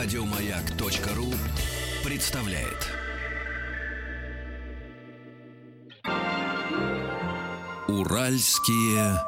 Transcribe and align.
Радиомаяк.ру 0.00 1.34
представляет. 2.08 2.86
Уральские 7.88 9.20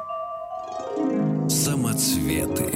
самоцветы. 1.49 2.71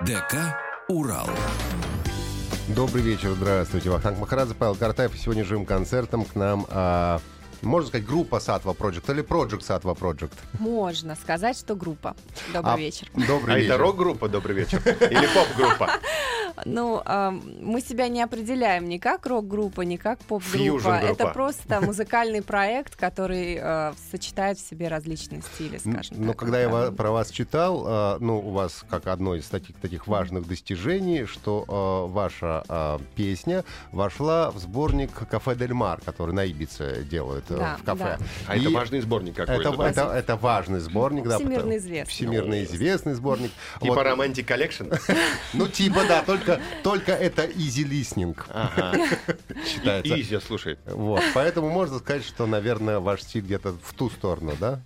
ДК 0.00 0.56
«Урал». 0.88 1.28
Добрый 2.74 3.02
вечер, 3.02 3.30
здравствуйте. 3.32 3.90
Вахтанг 3.90 4.18
Махарадзе, 4.18 4.54
Павел 4.54 4.74
Картаев. 4.74 5.14
И 5.14 5.18
сегодня 5.18 5.44
живым 5.44 5.64
концертом 5.64 6.24
к 6.24 6.34
нам, 6.34 6.66
а, 6.70 7.20
можно 7.62 7.88
сказать, 7.88 8.06
группа 8.06 8.40
Сатва 8.40 8.72
Project 8.72 9.10
или 9.12 9.22
Project 9.22 9.62
Сатва 9.62 9.92
Project? 9.92 10.32
Можно 10.58 11.14
сказать, 11.14 11.56
что 11.56 11.76
группа. 11.76 12.16
Добрый 12.52 12.74
А, 12.74 12.76
вечер. 12.76 13.08
Добрый 13.14 13.54
а 13.54 13.58
вечер. 13.58 13.74
это 13.74 13.78
рок-группа 13.82 14.28
«Добрый 14.28 14.56
вечер» 14.56 14.80
или 15.10 15.26
поп-группа? 15.34 15.88
Ну, 16.64 17.02
а, 17.04 17.30
мы 17.30 17.80
себя 17.80 18.08
не 18.08 18.22
определяем 18.22 18.88
ни 18.88 18.98
как 18.98 19.26
рок-группа, 19.26 19.82
ни 19.82 19.96
как 19.96 20.18
поп-группа. 20.20 20.88
Это 20.88 21.28
просто 21.28 21.80
музыкальный 21.80 22.42
проект, 22.42 22.96
который 22.96 23.58
э, 23.60 23.92
сочетает 24.10 24.58
в 24.58 24.68
себе 24.68 24.88
различные 24.88 25.42
стили, 25.42 25.78
скажем 25.78 26.16
Но 26.18 26.28
так. 26.28 26.38
когда 26.38 26.60
я 26.60 26.90
про 26.92 27.10
вас 27.10 27.30
читал, 27.30 27.84
а, 27.86 28.18
ну, 28.20 28.38
у 28.38 28.50
вас 28.50 28.84
как 28.88 29.06
одно 29.06 29.34
из 29.34 29.46
таких, 29.46 29.76
таких 29.76 30.06
важных 30.06 30.46
достижений, 30.46 31.24
что 31.26 31.64
а, 31.68 32.06
ваша 32.06 32.62
а, 32.68 33.00
песня 33.16 33.64
вошла 33.92 34.50
в 34.50 34.58
сборник 34.58 35.10
«Кафе 35.28 35.54
Дель 35.54 35.74
Мар», 35.74 36.00
который 36.04 36.34
на 36.34 36.44
Ибице 36.44 37.04
делают 37.10 37.44
э, 37.50 37.56
Да, 37.56 37.76
в 37.80 37.84
кафе. 37.84 38.18
А 38.46 38.56
это 38.56 38.68
И 38.68 38.74
важный 38.74 39.00
сборник 39.00 39.34
какой-то. 39.36 39.70
это, 39.70 39.76
да? 39.76 39.88
это, 39.88 40.00
это 40.14 40.36
важный 40.36 40.80
сборник, 40.80 41.24
да. 41.24 41.38
Всемирно 41.38 41.76
известный. 41.76 42.10
Всемирно 42.10 42.64
известный 42.64 43.14
сборник. 43.14 43.50
Типа 43.80 43.94
Вот. 43.94 44.06
Romantic 44.06 44.46
Collection? 44.46 44.98
Ну, 45.54 45.68
типа, 45.68 46.02
да, 46.08 46.22
только, 46.22 46.43
только 46.82 47.12
это 47.12 47.44
easy 47.44 47.84
listening 47.88 48.36
Ага. 48.48 48.94
считается. 49.66 50.20
Изи, 50.20 50.38
слушай. 50.40 50.78
Вот, 50.86 51.22
поэтому 51.34 51.70
можно 51.70 51.98
сказать, 51.98 52.24
что, 52.24 52.46
наверное, 52.46 53.00
ваш 53.00 53.22
стиль 53.22 53.42
где-то 53.42 53.72
в 53.82 53.94
ту 53.94 54.10
сторону, 54.10 54.54
да? 54.58 54.80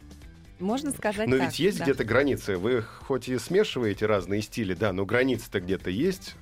Можно 0.59 0.91
сказать 0.91 1.28
Но 1.28 1.37
так. 1.39 1.47
ведь 1.47 1.59
есть 1.61 1.78
да. 1.78 1.84
где-то 1.84 2.05
границы. 2.05 2.56
Вы 2.56 2.83
хоть 2.83 3.28
и 3.28 3.39
смешиваете 3.39 4.06
разные 4.06 4.42
стили, 4.42 4.75
да, 4.75 4.92
но 4.92 5.05
границы-то 5.05 5.61
где-то 5.61 5.91
есть, 5.91 6.34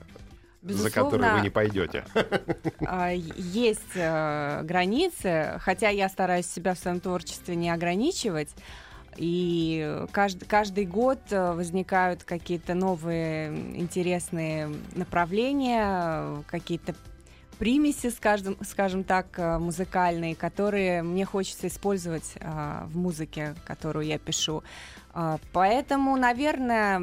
за 0.62 0.91
которые 0.91 1.34
вы 1.34 1.41
не 1.42 1.51
пойдете. 1.51 2.05
А, 2.80 3.11
Есть 3.12 3.95
э, 3.95 4.62
границы, 4.64 5.58
хотя 5.61 5.91
я 5.91 6.08
стараюсь 6.08 6.47
себя 6.47 6.75
в 6.75 6.78
своем 6.78 7.01
творчестве 7.01 7.56
не 7.56 7.70
ограничивать. 7.70 8.48
И 9.17 10.05
каждый, 10.12 10.47
каждый 10.47 10.84
год 10.84 11.19
э, 11.31 11.53
возникают 11.53 12.25
какие-то 12.25 12.75
новые 12.75 13.48
интересные 13.77 14.70
направления, 14.95 16.42
какие-то 16.47 16.95
примеси, 17.58 18.11
скажем, 18.11 18.56
скажем 18.62 19.05
так, 19.05 19.39
э, 19.39 19.58
музыкальные, 19.58 20.36
которые 20.36 21.03
мне 21.03 21.25
хочется 21.25 21.69
использовать 21.69 22.33
э, 22.36 22.86
в 22.86 22.97
музыке, 22.97 23.55
которую 23.64 24.06
я 24.06 24.19
пишу. 24.19 24.62
А, 25.12 25.39
Поэтому, 25.53 26.17
наверное, 26.17 27.03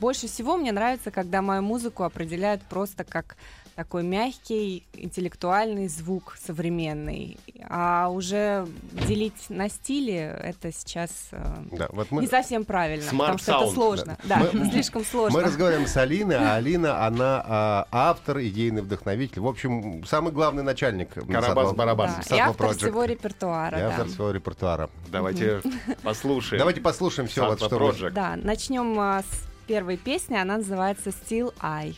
больше 0.00 0.28
всего 0.28 0.56
мне 0.56 0.70
нравится, 0.70 1.10
когда 1.10 1.42
мою 1.42 1.62
музыку 1.62 2.04
определяют 2.04 2.62
просто 2.62 3.02
как 3.02 3.36
такой 3.74 4.02
мягкий, 4.02 4.86
интеллектуальный 4.94 5.88
звук 5.88 6.36
современный. 6.44 7.36
А 7.68 8.08
уже 8.08 8.66
делить 9.06 9.48
на 9.48 9.68
стили 9.68 10.14
это 10.14 10.72
сейчас 10.72 11.28
э, 11.32 11.44
Да, 11.72 11.88
вот 11.90 12.10
мы, 12.10 12.22
не 12.22 12.28
совсем 12.28 12.64
правильно, 12.64 13.04
Smart 13.04 13.18
потому 13.18 13.38
что 13.38 13.52
это 13.52 13.70
сложно. 13.72 14.18
Да, 14.24 14.38
Мы- 14.38 14.46
это 14.46 14.70
слишком 14.70 15.04
сложно. 15.04 15.38
мы 15.38 15.44
разговариваем 15.44 15.86
с 15.86 15.96
Алиной, 15.96 16.36
а 16.36 16.56
Алина, 16.56 17.06
она 17.06 17.44
а, 17.46 17.88
автор, 17.90 18.40
идейный 18.40 18.82
вдохновитель. 18.82 19.40
В 19.40 19.46
общем, 19.46 20.04
самый 20.04 20.32
главный 20.32 20.62
начальник. 20.62 21.14
Карабас-барабас. 21.14 22.28
Да, 22.28 22.36
и 22.36 22.38
автор 22.38 22.68
Project. 22.68 22.76
всего 22.76 23.04
репертуара. 23.04 23.78
И 23.78 23.80
да. 23.80 23.88
автор 23.88 24.08
своего 24.08 24.32
репертуара. 24.32 24.90
Давайте 25.10 25.62
послушаем. 26.02 26.58
Давайте 26.58 26.80
послушаем 26.80 27.28
все, 27.28 27.46
вот 27.46 27.58
что. 27.58 28.10
Да, 28.10 28.36
начнем 28.36 28.98
а, 28.98 29.22
с 29.22 29.66
первой 29.66 29.96
песни. 29.96 30.36
Она 30.36 30.58
называется 30.58 31.10
Still 31.10 31.52
I. 31.60 31.94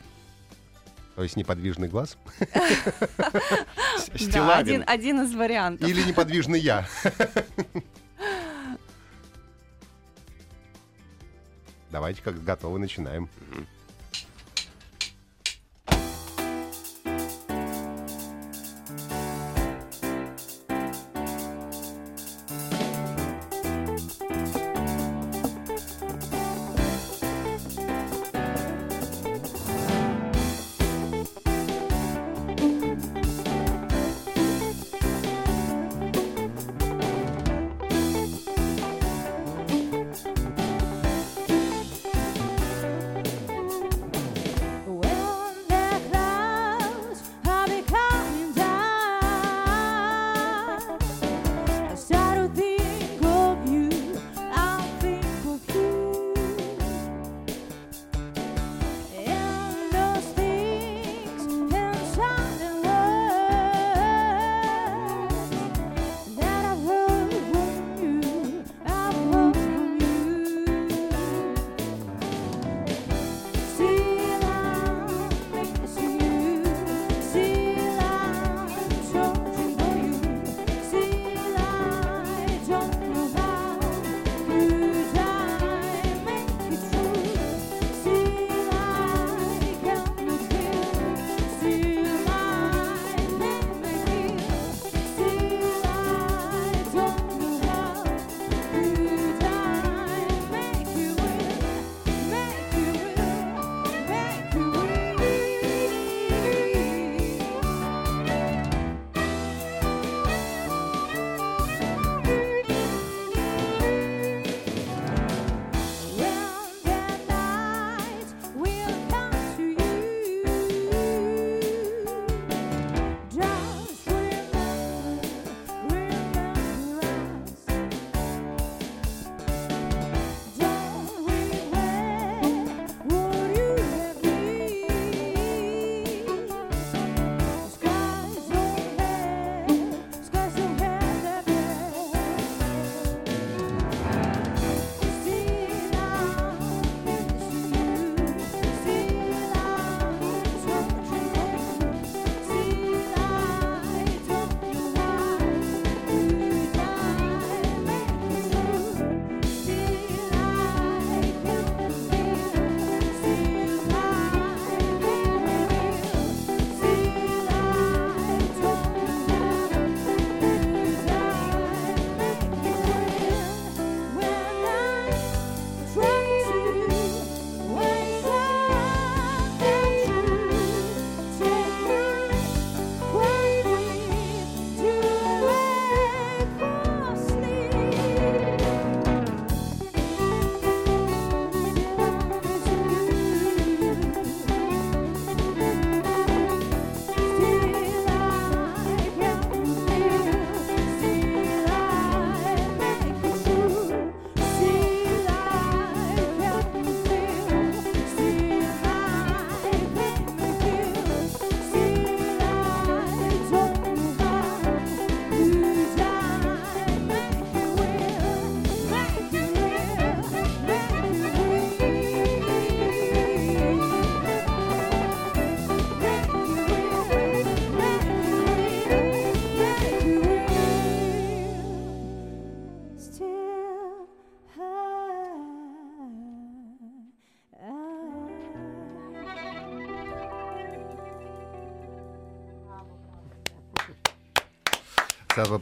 То 1.17 1.23
есть 1.23 1.37
неподвижный 1.37 1.89
глаз? 1.89 2.17
Да, 4.09 4.19
Стилавин. 4.19 4.53
один, 4.53 4.85
один 4.87 5.23
из 5.23 5.35
вариантов. 5.35 5.89
Или 5.89 6.03
неподвижный 6.03 6.61
я? 6.61 6.87
Давайте, 11.91 12.23
как 12.23 12.43
готовы, 12.45 12.79
начинаем. 12.79 13.29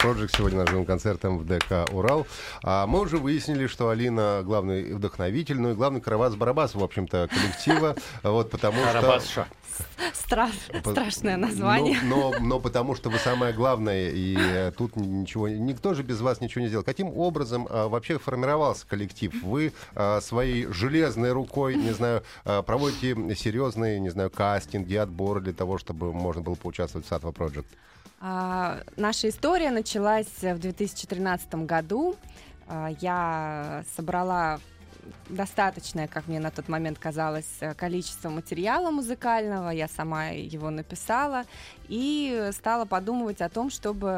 Project 0.05 0.37
сегодня 0.37 0.59
на 0.59 0.67
живым 0.67 0.85
концертом 0.85 1.39
в 1.39 1.47
ДК 1.47 1.89
«Урал». 1.91 2.27
А 2.63 2.87
мы 2.87 3.01
уже 3.01 3.17
выяснили, 3.17 3.67
что 3.67 3.89
Алина 3.89 4.43
главный 4.45 4.93
вдохновитель, 4.93 5.59
ну 5.59 5.71
и 5.71 5.75
главный 5.75 6.03
карабас-барабас, 6.03 6.75
в 6.75 6.85
общем-то, 6.85 7.27
коллектива. 7.33 7.97
Вот 8.23 8.51
потому 8.51 8.77
что... 8.85 9.47
Страш, 10.13 10.53
страшное 10.85 11.39
название. 11.39 11.99
Но, 12.03 12.33
но, 12.33 12.39
но 12.39 12.61
потому 12.61 12.95
что 12.95 13.09
вы 13.09 13.17
самое 13.17 13.55
главное, 13.55 14.11
и 14.11 14.37
э, 14.39 14.73
тут 14.77 14.95
ничего, 14.95 15.49
никто 15.49 15.95
же 15.95 16.03
без 16.03 16.21
вас 16.21 16.43
ничего 16.43 16.61
не 16.63 16.69
сделал. 16.69 16.85
Каким 16.85 17.09
образом 17.09 17.67
а, 17.71 17.89
вообще 17.89 18.19
формировался 18.19 18.87
коллектив? 18.87 19.33
Вы 19.43 19.73
а, 19.95 20.21
своей 20.21 20.67
железной 20.67 21.33
рукой, 21.33 21.77
не 21.77 21.93
знаю, 21.93 22.23
а, 22.45 22.61
проводите 22.61 23.17
серьезные, 23.35 23.99
не 24.01 24.11
знаю, 24.11 24.29
кастинги, 24.29 24.97
отборы 24.97 25.41
для 25.41 25.55
того, 25.55 25.79
чтобы 25.79 26.13
можно 26.13 26.43
было 26.43 26.57
поучаствовать 26.57 27.07
в 27.07 27.09
Сатва 27.09 27.31
Project? 27.31 27.67
А, 28.27 28.81
наша 28.97 29.29
история 29.29 29.71
началась 29.71 30.41
в 30.41 30.59
2013 30.59 31.67
году. 31.67 32.17
А, 32.67 32.89
я 33.01 33.85
собрала 33.95 34.61
достаточное, 35.29 36.09
как 36.09 36.27
мне 36.27 36.41
на 36.41 36.51
тот 36.51 36.69
момент 36.69 36.99
казалось, 36.99 37.61
количество 37.77 38.31
материала 38.31 38.91
музыкального. 38.91 39.69
Я 39.69 39.89
сама 39.89 40.29
его 40.29 40.71
написала 40.71 41.45
и 41.89 42.49
стала 42.53 42.87
подумывать 42.87 43.43
о 43.43 43.51
том, 43.51 43.69
чтобы 43.69 44.09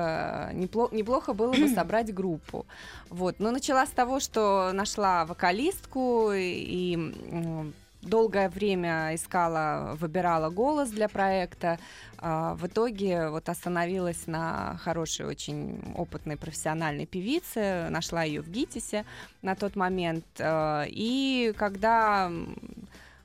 непло- 0.53 0.95
неплохо 0.95 1.33
было 1.33 1.53
бы 1.53 1.67
собрать 1.75 2.15
группу. 2.15 2.65
Вот. 3.11 3.41
Но 3.41 3.51
начала 3.51 3.87
с 3.87 3.91
того, 3.91 4.21
что 4.21 4.71
нашла 4.73 5.25
вокалистку 5.27 6.31
и 6.33 7.75
долгое 8.07 8.49
время 8.49 9.15
искала, 9.15 9.97
выбирала 10.01 10.51
голос 10.51 10.91
для 10.91 11.09
проекта. 11.09 11.79
А, 12.19 12.55
в 12.55 12.67
итоге 12.67 13.29
вот 13.29 13.49
остановилась 13.49 14.27
на 14.27 14.79
хорошей, 14.83 15.27
очень 15.27 15.81
опытной 15.95 16.37
профессиональной 16.37 17.07
певице, 17.07 17.89
нашла 17.91 18.23
ее 18.23 18.43
в 18.43 18.51
ГИТИСе 18.51 19.05
на 19.43 19.55
тот 19.55 19.77
момент. 19.77 20.25
А, 20.39 20.85
и 20.87 21.53
когда 21.57 22.31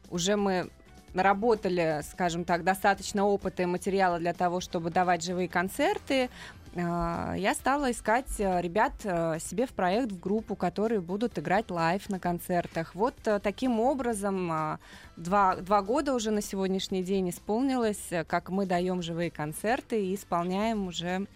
уже 0.09 0.35
мы 0.35 0.69
наработали, 1.13 2.01
скажем 2.09 2.45
так, 2.45 2.63
достаточно 2.63 3.25
опыта 3.25 3.63
и 3.63 3.65
материала 3.65 4.19
для 4.19 4.33
того, 4.33 4.61
чтобы 4.61 4.89
давать 4.89 5.23
живые 5.23 5.49
концерты, 5.49 6.29
я 6.73 7.53
стала 7.53 7.91
искать 7.91 8.39
э, 8.39 8.61
ребят 8.61 8.93
э, 9.03 9.39
себе 9.39 9.65
в 9.65 9.71
проект, 9.71 10.11
в 10.11 10.19
группу, 10.19 10.55
которые 10.55 11.01
будут 11.01 11.37
играть 11.37 11.69
live 11.69 12.07
на 12.09 12.17
концертах. 12.17 12.95
Вот 12.95 13.15
э, 13.25 13.39
таким 13.39 13.81
образом 13.81 14.49
а, 14.51 14.79
два, 15.17 15.57
два 15.57 15.81
года 15.81 16.13
уже 16.13 16.31
на 16.31 16.41
сегодняшний 16.41 17.03
день 17.03 17.29
исполнилось, 17.29 18.09
как 18.27 18.49
мы 18.49 18.65
даем 18.65 19.01
живые 19.01 19.31
концерты 19.31 20.05
и 20.05 20.15
исполняем 20.15 20.87
уже 20.87 21.27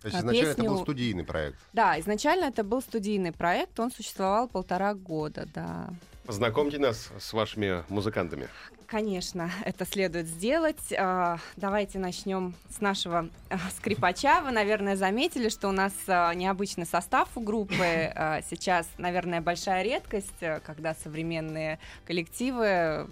то 0.00 0.06
есть 0.06 0.18
изначально 0.20 0.32
песню... 0.32 0.64
это 0.64 0.74
был 0.74 0.82
студийный 0.82 1.24
проект? 1.24 1.58
Да, 1.72 1.98
изначально 1.98 2.44
это 2.44 2.62
был 2.62 2.80
студийный 2.80 3.32
проект, 3.32 3.80
он 3.80 3.90
существовал 3.90 4.46
полтора 4.46 4.94
года, 4.94 5.48
да. 5.52 5.90
Познакомьте 6.24 6.78
нас 6.78 7.10
с 7.18 7.32
вашими 7.32 7.82
музыкантами. 7.88 8.48
Конечно, 8.88 9.50
это 9.66 9.84
следует 9.84 10.26
сделать. 10.26 10.94
А, 10.96 11.38
давайте 11.56 11.98
начнем 11.98 12.54
с 12.70 12.80
нашего 12.80 13.28
а, 13.50 13.58
скрипача. 13.76 14.40
Вы, 14.42 14.50
наверное, 14.50 14.96
заметили, 14.96 15.50
что 15.50 15.68
у 15.68 15.72
нас 15.72 15.92
а, 16.06 16.32
необычный 16.32 16.86
состав 16.86 17.28
у 17.36 17.40
группы. 17.40 17.74
Сейчас, 18.48 18.88
наверное, 18.96 19.42
большая 19.42 19.82
редкость, 19.82 20.42
когда 20.64 20.94
современные 20.94 21.78
коллективы 22.06 23.06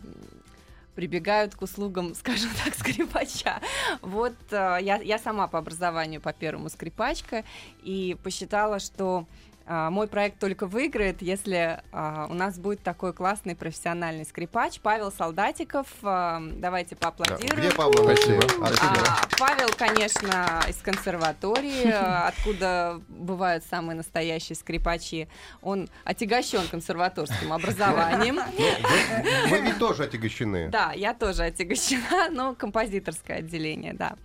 прибегают 0.95 1.55
к 1.55 1.61
услугам, 1.61 2.15
скажем 2.19 2.51
так, 2.65 2.75
скрипача. 2.75 3.61
Вот 4.01 4.35
я, 4.51 4.79
я 4.79 5.19
сама 5.19 5.47
по 5.47 5.59
образованию 5.59 6.23
по 6.23 6.33
первому 6.33 6.71
скрипачка 6.71 7.45
и 7.83 8.17
посчитала, 8.23 8.79
что 8.79 9.27
а, 9.69 9.91
мой 9.91 10.07
проект 10.07 10.39
только 10.39 10.67
выиграет, 10.67 11.23
если 11.23 11.81
а, 11.91 12.27
у 12.31 12.35
нас 12.35 12.57
будет 12.59 12.83
такой 12.83 13.13
классный 13.13 13.57
профессиональный 13.57 14.25
скрипач 14.25 14.79
Павел 14.81 15.11
Солдатиков. 15.11 15.89
А, 16.03 16.41
давайте 16.41 16.95
поаплодируем. 16.95 17.59
Где 17.59 17.73
Павел? 17.73 18.05
Спасибо. 18.05 18.45
А, 18.63 19.27
Павел, 19.39 19.69
конечно, 19.77 20.63
из 20.69 20.77
консерватории, 20.77 21.91
откуда 22.29 23.01
бывают 23.09 23.65
самые 23.65 23.97
настоящие 23.97 24.55
скрипачи. 24.55 25.29
Он 25.63 25.89
отягощен 26.05 26.69
консерваторским 26.69 27.53
образованием. 27.53 28.39
Вы 29.51 29.61
ведь 29.63 29.79
тоже 29.79 30.05
отягощены. 30.05 30.69
Да, 30.69 30.93
я 30.93 31.13
тоже 31.13 31.43
отягощена, 31.43 32.29
но 32.31 32.55
композиторское 32.55 33.39
отделение, 33.39 33.95
да. 33.95 34.17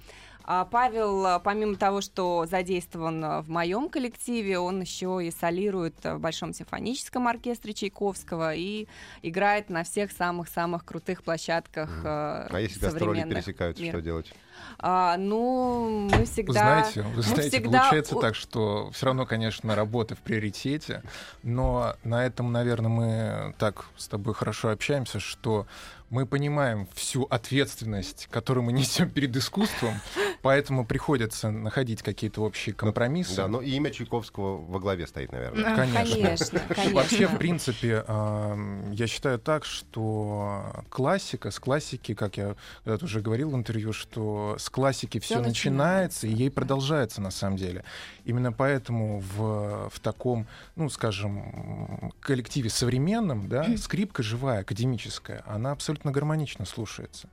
А 0.43 0.65
Павел, 0.65 1.25
а, 1.25 1.39
помимо 1.39 1.75
того, 1.75 2.01
что 2.01 2.45
задействован 2.50 3.24
а, 3.24 3.41
в 3.41 3.50
моем 3.50 3.89
коллективе, 3.89 4.60
он 4.60 4.81
еще 4.81 5.19
и 5.24 5.31
солирует 5.31 5.95
в 6.03 6.17
Большом 6.19 6.53
симфоническом 6.53 7.27
оркестре 7.27 7.74
Чайковского 7.74 8.53
и 8.53 8.88
играет 9.21 9.69
на 9.69 9.83
всех 9.83 10.12
самых-самых 10.12 10.86
крутых 10.86 11.24
площадках 11.24 11.89
mm. 12.03 12.48
А 12.51 12.60
если 12.60 12.79
гастроли 12.79 13.24
пересекаются, 13.24 13.83
мир. 13.83 13.93
что 13.93 14.01
делать? 14.01 14.33
А, 14.79 15.17
ну, 15.17 16.10
мы 16.12 16.25
всегда... 16.25 16.53
Знаете, 16.53 17.01
вы 17.01 17.21
знаете, 17.21 17.50
всегда... 17.50 17.79
получается 17.79 18.15
так, 18.15 18.36
что 18.36 18.89
все 18.91 19.05
равно, 19.07 19.25
конечно, 19.25 19.75
работа 19.75 20.15
в 20.15 20.19
приоритете, 20.19 21.03
но 21.43 21.95
на 22.03 22.25
этом, 22.25 22.51
наверное, 22.51 22.89
мы 22.89 23.55
так 23.57 23.86
с 23.98 24.07
тобой 24.07 24.33
хорошо 24.33 24.69
общаемся, 24.69 25.19
что 25.19 25.67
мы 26.11 26.25
понимаем 26.25 26.87
всю 26.93 27.23
ответственность, 27.23 28.27
которую 28.29 28.65
мы 28.65 28.73
несем 28.73 29.09
перед 29.09 29.35
искусством, 29.35 29.95
поэтому 30.41 30.85
приходится 30.85 31.49
находить 31.49 32.03
какие-то 32.03 32.41
общие 32.41 32.75
компромиссы. 32.75 33.37
Да, 33.37 33.47
но 33.47 33.61
и 33.61 33.71
имя 33.71 33.89
Чайковского 33.89 34.57
во 34.57 34.79
главе 34.79 35.07
стоит, 35.07 35.31
наверное. 35.31 35.75
Конечно. 35.75 36.15
Конечно, 36.15 36.59
конечно. 36.75 36.95
Вообще, 36.95 37.27
в 37.27 37.37
принципе, 37.37 38.03
я 38.07 39.07
считаю 39.07 39.39
так, 39.39 39.63
что 39.63 40.83
классика, 40.89 41.49
с 41.49 41.59
классики, 41.59 42.13
как 42.13 42.37
я 42.37 42.55
уже 42.85 43.21
говорил 43.21 43.51
в 43.51 43.55
интервью, 43.55 43.93
что 43.93 44.57
с 44.59 44.69
классики 44.69 45.19
все, 45.19 45.35
все 45.35 45.43
начинается, 45.43 46.27
и 46.27 46.33
ей 46.33 46.51
продолжается 46.51 47.21
на 47.21 47.31
самом 47.31 47.55
деле. 47.55 47.85
Именно 48.25 48.51
поэтому 48.51 49.19
в, 49.19 49.89
в 49.89 49.99
таком, 50.01 50.45
ну, 50.75 50.89
скажем, 50.89 52.11
коллективе 52.19 52.69
современном, 52.69 53.47
да, 53.47 53.65
скрипка 53.77 54.23
живая, 54.23 54.59
академическая, 54.61 55.43
она 55.47 55.71
абсолютно 55.71 56.00
абсолютно 56.01 56.12
гармонично 56.12 56.65
слушается. 56.65 57.29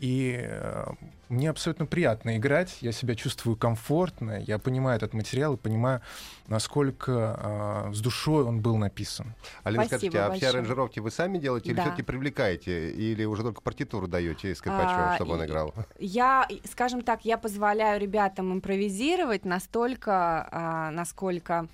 И 0.00 0.38
э, 0.40 0.84
мне 1.28 1.50
абсолютно 1.50 1.84
приятно 1.84 2.36
играть, 2.36 2.76
я 2.82 2.92
себя 2.92 3.16
чувствую 3.16 3.56
комфортно, 3.56 4.40
я 4.46 4.58
понимаю 4.58 4.96
этот 4.96 5.12
материал 5.12 5.54
и 5.54 5.56
понимаю, 5.56 6.02
насколько 6.46 7.90
э, 7.90 7.94
с 7.94 8.00
душой 8.00 8.44
он 8.44 8.60
был 8.60 8.76
написан. 8.76 9.34
Алина, 9.64 9.86
Спасибо 9.86 9.98
скажите, 9.98 10.18
а 10.20 10.28
большое. 10.28 10.50
все 10.50 10.58
аранжировки 10.58 11.00
вы 11.00 11.10
сами 11.10 11.38
делаете 11.38 11.66
да. 11.66 11.72
или 11.72 11.80
все-таки 11.80 12.02
привлекаете, 12.02 12.90
или 12.92 13.24
уже 13.24 13.42
только 13.42 13.60
партитуру 13.60 14.06
даете 14.06 14.54
скрипачу, 14.54 14.94
а, 14.94 15.14
чтобы 15.16 15.32
он 15.32 15.44
играл? 15.44 15.74
Я, 15.98 16.46
скажем 16.70 17.02
так, 17.02 17.24
я 17.24 17.36
позволяю 17.36 18.00
ребятам 18.00 18.52
импровизировать 18.52 19.44
настолько, 19.44 20.48
а, 20.52 20.90
насколько 20.92 21.66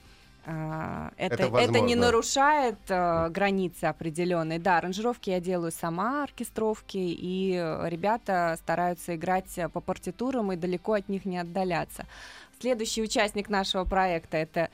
а, 0.46 1.10
это, 1.16 1.44
это, 1.44 1.56
это 1.56 1.80
не 1.80 1.94
нарушает 1.94 2.78
э, 2.88 3.28
границы 3.30 3.84
определенные. 3.84 4.58
Да, 4.58 4.78
аранжировки 4.78 5.30
я 5.30 5.40
делаю 5.40 5.72
сама, 5.72 6.24
оркестровки, 6.24 6.98
и 6.98 7.52
ребята 7.84 8.56
стараются 8.58 9.16
играть 9.16 9.58
по 9.72 9.80
партитурам 9.80 10.52
и 10.52 10.56
далеко 10.56 10.94
от 10.94 11.08
них 11.08 11.24
не 11.24 11.38
отдаляться. 11.38 12.06
Следующий 12.60 13.02
участник 13.02 13.48
нашего 13.48 13.84
проекта 13.84 14.36
это 14.36 14.70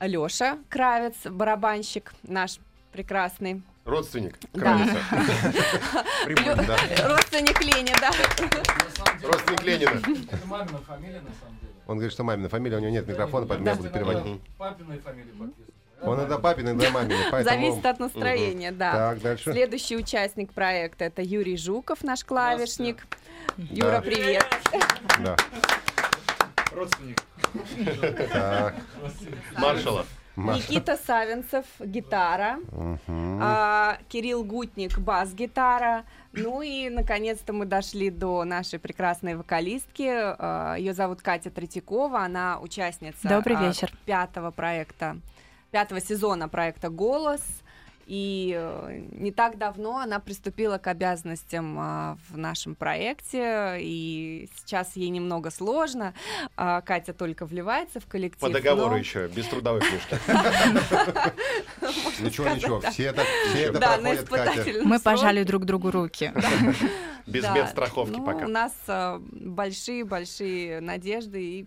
Лёша 0.00 0.58
Кравец, 0.68 1.14
барабанщик 1.26 2.14
наш 2.22 2.58
прекрасный. 2.92 3.62
Родственник 3.84 4.38
Кравица. 4.52 4.98
Родственник 7.06 7.60
Ленина. 7.60 8.10
Родственник 9.22 9.62
Ленина. 9.62 9.90
Это 10.30 10.46
мамина 10.46 10.78
фамилия, 10.78 11.20
на 11.20 11.30
самом 11.40 11.58
деле. 11.60 11.69
Он 11.90 11.96
говорит, 11.96 12.12
что 12.12 12.22
мамина 12.22 12.48
фамилия, 12.48 12.76
у 12.76 12.78
него 12.78 12.92
нет 12.92 13.08
микрофона, 13.08 13.46
поэтому 13.46 13.68
я 13.68 13.74
буду 13.74 13.90
переводить. 13.90 14.40
Папиной 14.56 14.98
фамилии 15.00 15.32
подписывает. 15.32 15.74
Он 16.02 16.20
это 16.20 16.38
папин, 16.38 16.68
это 16.68 16.90
мамин. 16.92 17.16
Поэтому... 17.32 17.60
Зависит 17.60 17.84
от 17.84 17.98
настроения, 17.98 18.70
угу. 18.70 18.78
да. 18.78 18.92
Так, 18.92 19.20
дальше. 19.20 19.52
Следующий 19.52 19.96
участник 19.96 20.52
проекта 20.52 21.06
это 21.06 21.20
Юрий 21.20 21.56
Жуков, 21.56 22.04
наш 22.04 22.24
клавишник. 22.24 23.04
Юра, 23.56 23.90
да. 23.90 24.00
привет. 24.02 24.46
Да. 25.18 25.36
Родственник. 26.72 27.20
Так. 28.32 28.76
Маршалов. 29.58 30.06
Никита 30.48 30.96
Савинцев, 30.96 31.64
гитара. 31.80 32.58
А, 33.42 33.98
Кирилл 34.08 34.44
Гутник, 34.44 34.98
бас-гитара. 34.98 36.04
Ну 36.32 36.62
и, 36.62 36.88
наконец-то, 36.88 37.52
мы 37.52 37.66
дошли 37.66 38.10
до 38.10 38.44
нашей 38.44 38.78
прекрасной 38.78 39.34
вокалистки. 39.36 40.08
А, 40.10 40.74
Ее 40.76 40.94
зовут 40.94 41.22
Катя 41.22 41.50
Третьякова. 41.50 42.20
Она 42.24 42.58
участница 42.60 43.28
Добрый 43.28 43.56
а, 43.56 43.68
вечер. 43.68 43.92
пятого 44.04 44.50
проекта, 44.50 45.16
пятого 45.70 46.00
сезона 46.00 46.48
проекта 46.48 46.88
«Голос». 46.88 47.42
И 48.10 48.56
э, 48.58 49.02
не 49.12 49.30
так 49.30 49.56
давно 49.56 49.98
она 49.98 50.18
приступила 50.18 50.78
к 50.78 50.88
обязанностям 50.88 51.76
а, 51.78 52.18
в 52.28 52.36
нашем 52.36 52.74
проекте, 52.74 53.76
и 53.78 54.48
сейчас 54.56 54.96
ей 54.96 55.10
немного 55.10 55.52
сложно. 55.52 56.12
А, 56.56 56.80
Катя 56.80 57.12
только 57.12 57.46
вливается 57.46 58.00
в 58.00 58.06
коллектив. 58.06 58.40
По 58.40 58.50
договору 58.50 58.90
но... 58.90 58.96
еще, 58.96 59.28
без 59.28 59.46
трудовой 59.46 59.80
книжки. 59.82 60.18
Ничего, 62.20 62.48
ничего, 62.48 62.80
все 62.80 63.04
это 63.04 63.22
это 63.54 63.78
Да, 63.78 63.96
на 63.98 64.16
проходят, 64.16 64.84
Мы 64.84 64.98
пожали 64.98 65.44
друг 65.44 65.64
другу 65.64 65.92
руки. 65.92 66.32
Без 67.28 67.48
медстраховки 67.48 68.16
Ну, 68.16 68.26
пока. 68.26 68.44
У 68.44 68.48
нас 68.48 68.72
большие-большие 69.20 70.80
надежды 70.80 71.42
и 71.42 71.66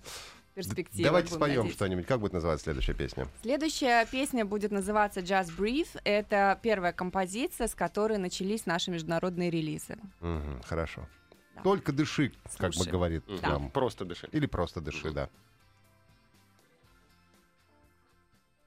перспективы. 0.53 1.03
Давайте 1.03 1.33
споем 1.33 1.69
что-нибудь. 1.69 2.05
Как 2.05 2.19
будет 2.19 2.33
называться 2.33 2.63
следующая 2.63 2.93
песня? 2.93 3.27
Следующая 3.41 4.05
песня 4.05 4.45
будет 4.45 4.71
называться 4.71 5.19
Just 5.21 5.57
Breathe. 5.57 5.99
Это 6.03 6.59
первая 6.61 6.93
композиция, 6.93 7.67
с 7.67 7.75
которой 7.75 8.17
начались 8.17 8.65
наши 8.65 8.91
международные 8.91 9.49
релизы. 9.49 9.97
Мгм, 10.21 10.61
Хорошо. 10.63 11.07
Да. 11.55 11.61
Только 11.61 11.91
дыши, 11.91 12.31
как 12.57 12.69
бы 12.71 12.75
Слушай. 12.75 12.91
говорит 12.91 13.27
Мгм. 13.27 13.41
нам. 13.41 13.71
Просто 13.71 14.05
дыши. 14.05 14.27
Или 14.31 14.47
просто 14.47 14.81
дыши, 14.81 15.11
да. 15.11 15.29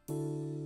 Your 0.08 0.65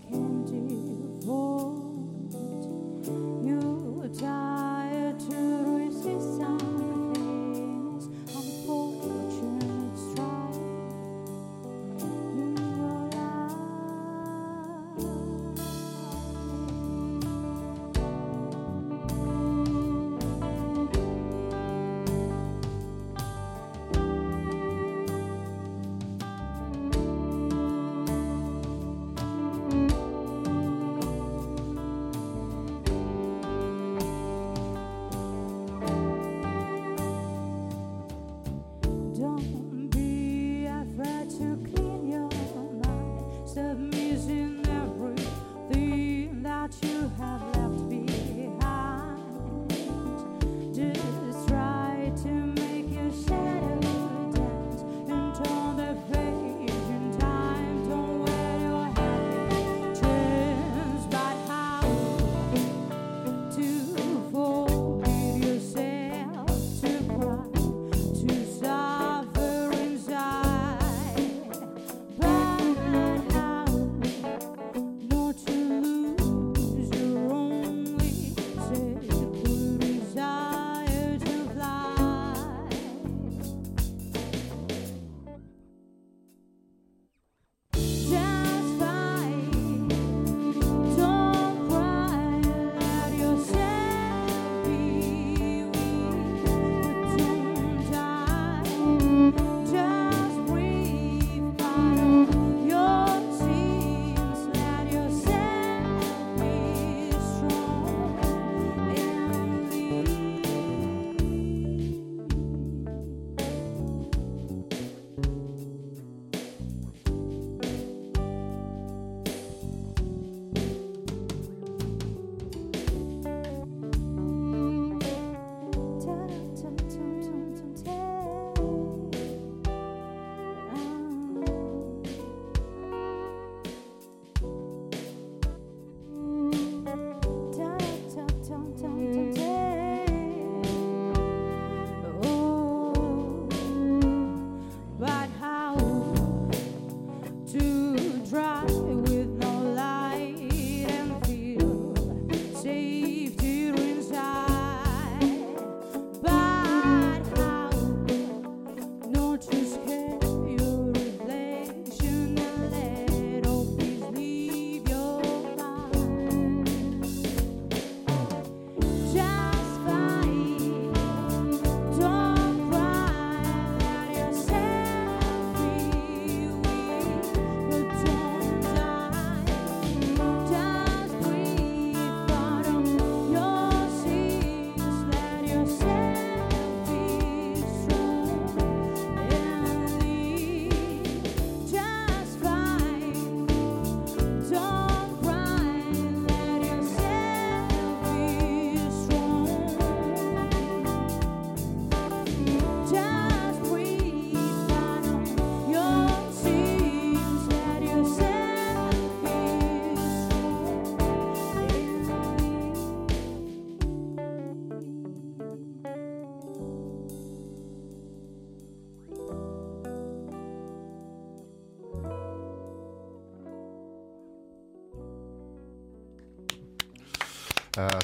Okay. 0.00 0.21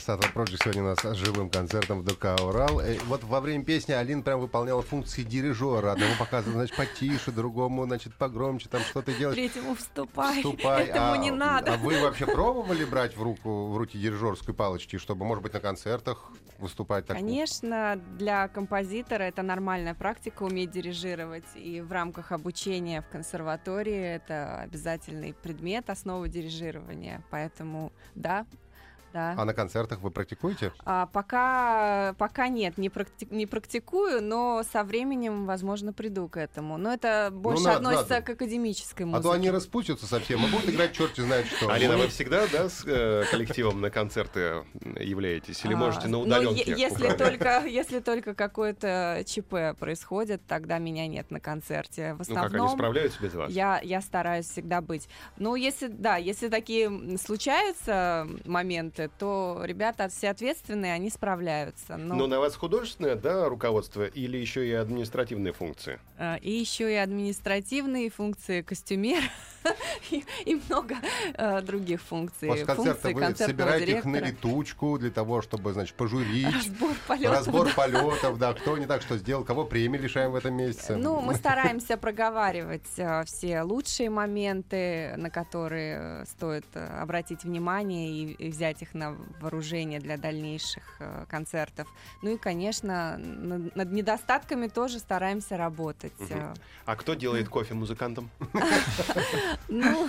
Сатва 0.00 0.30
Project 0.34 0.58
сегодня 0.62 0.82
у 0.82 0.86
нас 0.86 0.98
с 0.98 1.14
живым 1.14 1.50
концертом 1.50 2.00
в 2.00 2.04
ДК 2.04 2.36
«Урал». 2.40 2.80
Э, 2.80 2.98
Вот 3.06 3.24
во 3.24 3.40
время 3.40 3.64
песни 3.64 3.92
Алина 3.92 4.22
прям 4.22 4.40
выполняла 4.40 4.82
функции 4.82 5.22
дирижера. 5.22 5.92
Одному 5.92 6.14
показывала, 6.18 6.60
значит, 6.60 6.76
потише, 6.76 7.32
другому, 7.32 7.84
значит, 7.84 8.14
погромче, 8.14 8.68
там 8.68 8.80
что-то 8.82 9.12
делать. 9.12 9.36
Третьему 9.36 9.74
вступай. 9.74 10.36
Вступай. 10.36 10.84
Этому 10.88 11.12
а, 11.12 11.16
не 11.18 11.30
надо. 11.30 11.74
А 11.74 11.76
вы 11.76 12.00
вообще 12.00 12.26
пробовали 12.26 12.84
брать 12.84 13.16
в 13.16 13.22
руку 13.22 13.68
в 13.68 13.76
руки 13.76 13.98
дирижерской 13.98 14.54
палочки, 14.54 14.96
чтобы, 14.96 15.24
может 15.24 15.42
быть, 15.42 15.52
на 15.52 15.60
концертах 15.60 16.30
выступать 16.58 17.06
так? 17.06 17.16
Конечно, 17.16 18.00
для 18.18 18.48
композитора 18.48 19.24
это 19.24 19.42
нормальная 19.42 19.94
практика 19.94 20.42
уметь 20.42 20.70
дирижировать. 20.70 21.44
И 21.54 21.80
в 21.80 21.92
рамках 21.92 22.32
обучения 22.32 23.02
в 23.02 23.08
консерватории 23.08 24.16
это 24.16 24.60
обязательный 24.60 25.34
предмет, 25.34 25.90
основа 25.90 26.28
дирижирования. 26.28 27.22
Поэтому 27.30 27.92
да, 28.14 28.46
да. 29.12 29.34
А 29.36 29.44
на 29.44 29.54
концертах 29.54 30.00
вы 30.00 30.10
практикуете? 30.10 30.72
А, 30.84 31.06
пока, 31.06 32.14
пока 32.18 32.48
нет, 32.48 32.78
не, 32.78 32.88
практи- 32.88 33.28
не 33.30 33.46
практикую, 33.46 34.22
но 34.22 34.62
со 34.70 34.84
временем, 34.84 35.46
возможно, 35.46 35.92
приду 35.92 36.28
к 36.28 36.36
этому. 36.36 36.76
Но 36.78 36.92
это 36.92 37.30
больше 37.32 37.64
на- 37.64 37.76
относится 37.76 38.14
надо. 38.14 38.22
к 38.26 38.30
академической 38.30 39.02
А 39.02 39.06
музыке. 39.06 39.22
то 39.22 39.32
они 39.32 39.50
распустятся 39.50 40.06
совсем 40.06 40.44
и 40.44 40.50
будут 40.50 40.68
играть 40.70 40.92
черти 40.92 41.20
знает 41.20 41.46
что. 41.46 41.70
Алина, 41.70 41.96
Мы- 41.96 42.02
вы 42.04 42.08
всегда, 42.08 42.46
да, 42.52 42.68
с 42.68 42.82
э, 42.86 43.24
коллективом 43.30 43.80
на 43.80 43.90
концерты 43.90 44.64
являетесь? 44.98 45.64
Или 45.64 45.74
А, 45.74 45.76
можете 45.76 46.06
на 46.08 46.12
ну, 46.18 46.20
удаленке? 46.20 46.70
е- 46.72 46.78
если, 46.78 47.08
только, 47.16 47.62
если 47.66 48.00
только 48.00 48.34
какое-то 48.34 49.22
ЧП 49.26 49.78
происходит, 49.78 50.42
тогда 50.46 50.78
меня 50.78 51.06
нет 51.06 51.30
на 51.30 51.40
концерте. 51.40 52.14
В 52.14 52.18
Ну, 52.18 52.24
как 52.34 52.36
они 52.36 52.46
основном 52.46 52.70
справляются 52.78 53.22
без 53.22 53.34
вас? 53.34 53.50
я, 53.52 53.80
я 53.82 54.00
стараюсь 54.00 54.46
всегда 54.46 54.80
быть. 54.80 55.08
Ну, 55.36 55.54
если, 55.54 55.86
да, 55.88 56.16
если 56.16 56.48
такие 56.48 56.90
случаются 57.18 58.26
моменты, 58.44 58.97
то 59.06 59.60
ребята 59.62 60.08
все 60.08 60.30
ответственные, 60.30 60.92
они 60.92 61.10
справляются. 61.10 61.96
Но, 61.96 62.16
Но 62.16 62.26
на 62.26 62.40
вас 62.40 62.56
художественное, 62.56 63.14
да, 63.14 63.48
руководство 63.48 64.04
или 64.04 64.36
еще 64.36 64.66
и 64.66 64.72
административные 64.72 65.52
функции? 65.52 66.00
э, 66.18 66.38
и 66.40 66.50
еще 66.50 66.92
и 66.92 66.96
административные 66.96 68.10
функции 68.10 68.62
костюмер 68.62 69.22
и, 70.10 70.24
и 70.44 70.60
много 70.68 70.96
э, 71.34 71.62
других 71.62 72.02
функций. 72.02 72.48
После 72.48 72.66
концерта 72.66 73.10
функций 73.10 73.46
вы 73.46 73.52
собираете 73.52 73.98
их 73.98 74.04
на 74.04 74.16
летучку 74.16 74.98
для 74.98 75.10
того, 75.10 75.42
чтобы, 75.42 75.72
значит, 75.72 75.94
пожурить. 75.96 76.52
Разбор 76.52 76.96
полетов. 77.06 77.36
Разбор 77.36 77.74
полетов, 77.74 78.38
да, 78.38 78.54
кто 78.54 78.76
не 78.78 78.86
так 78.86 79.02
что 79.02 79.16
сделал, 79.16 79.44
кого 79.44 79.64
премии 79.64 79.98
лишаем 79.98 80.32
в 80.32 80.36
этом 80.36 80.54
месяце. 80.54 80.96
Ну, 80.96 81.20
мы 81.20 81.34
стараемся 81.34 81.96
проговаривать 81.96 82.98
э, 82.98 83.24
все 83.24 83.62
лучшие 83.62 84.10
моменты, 84.10 85.14
на 85.16 85.30
которые 85.30 85.98
э, 85.98 86.24
стоит 86.26 86.66
э, 86.74 87.00
обратить 87.00 87.44
внимание 87.44 88.10
и, 88.10 88.32
и 88.32 88.50
взять 88.50 88.82
их 88.82 88.87
на 88.94 89.16
вооружение 89.40 90.00
для 90.00 90.16
дальнейших 90.16 90.82
э, 91.00 91.24
концертов. 91.28 91.88
Ну 92.22 92.34
и, 92.34 92.36
конечно, 92.38 93.16
над, 93.18 93.76
над 93.76 93.92
недостатками 93.92 94.68
тоже 94.68 94.98
стараемся 94.98 95.56
работать. 95.56 96.12
Э, 96.30 96.54
А 96.86 96.96
кто 96.96 97.14
делает 97.14 97.48
кофе 97.48 97.74
музыкантам? 97.74 98.30
Ну, 99.68 100.08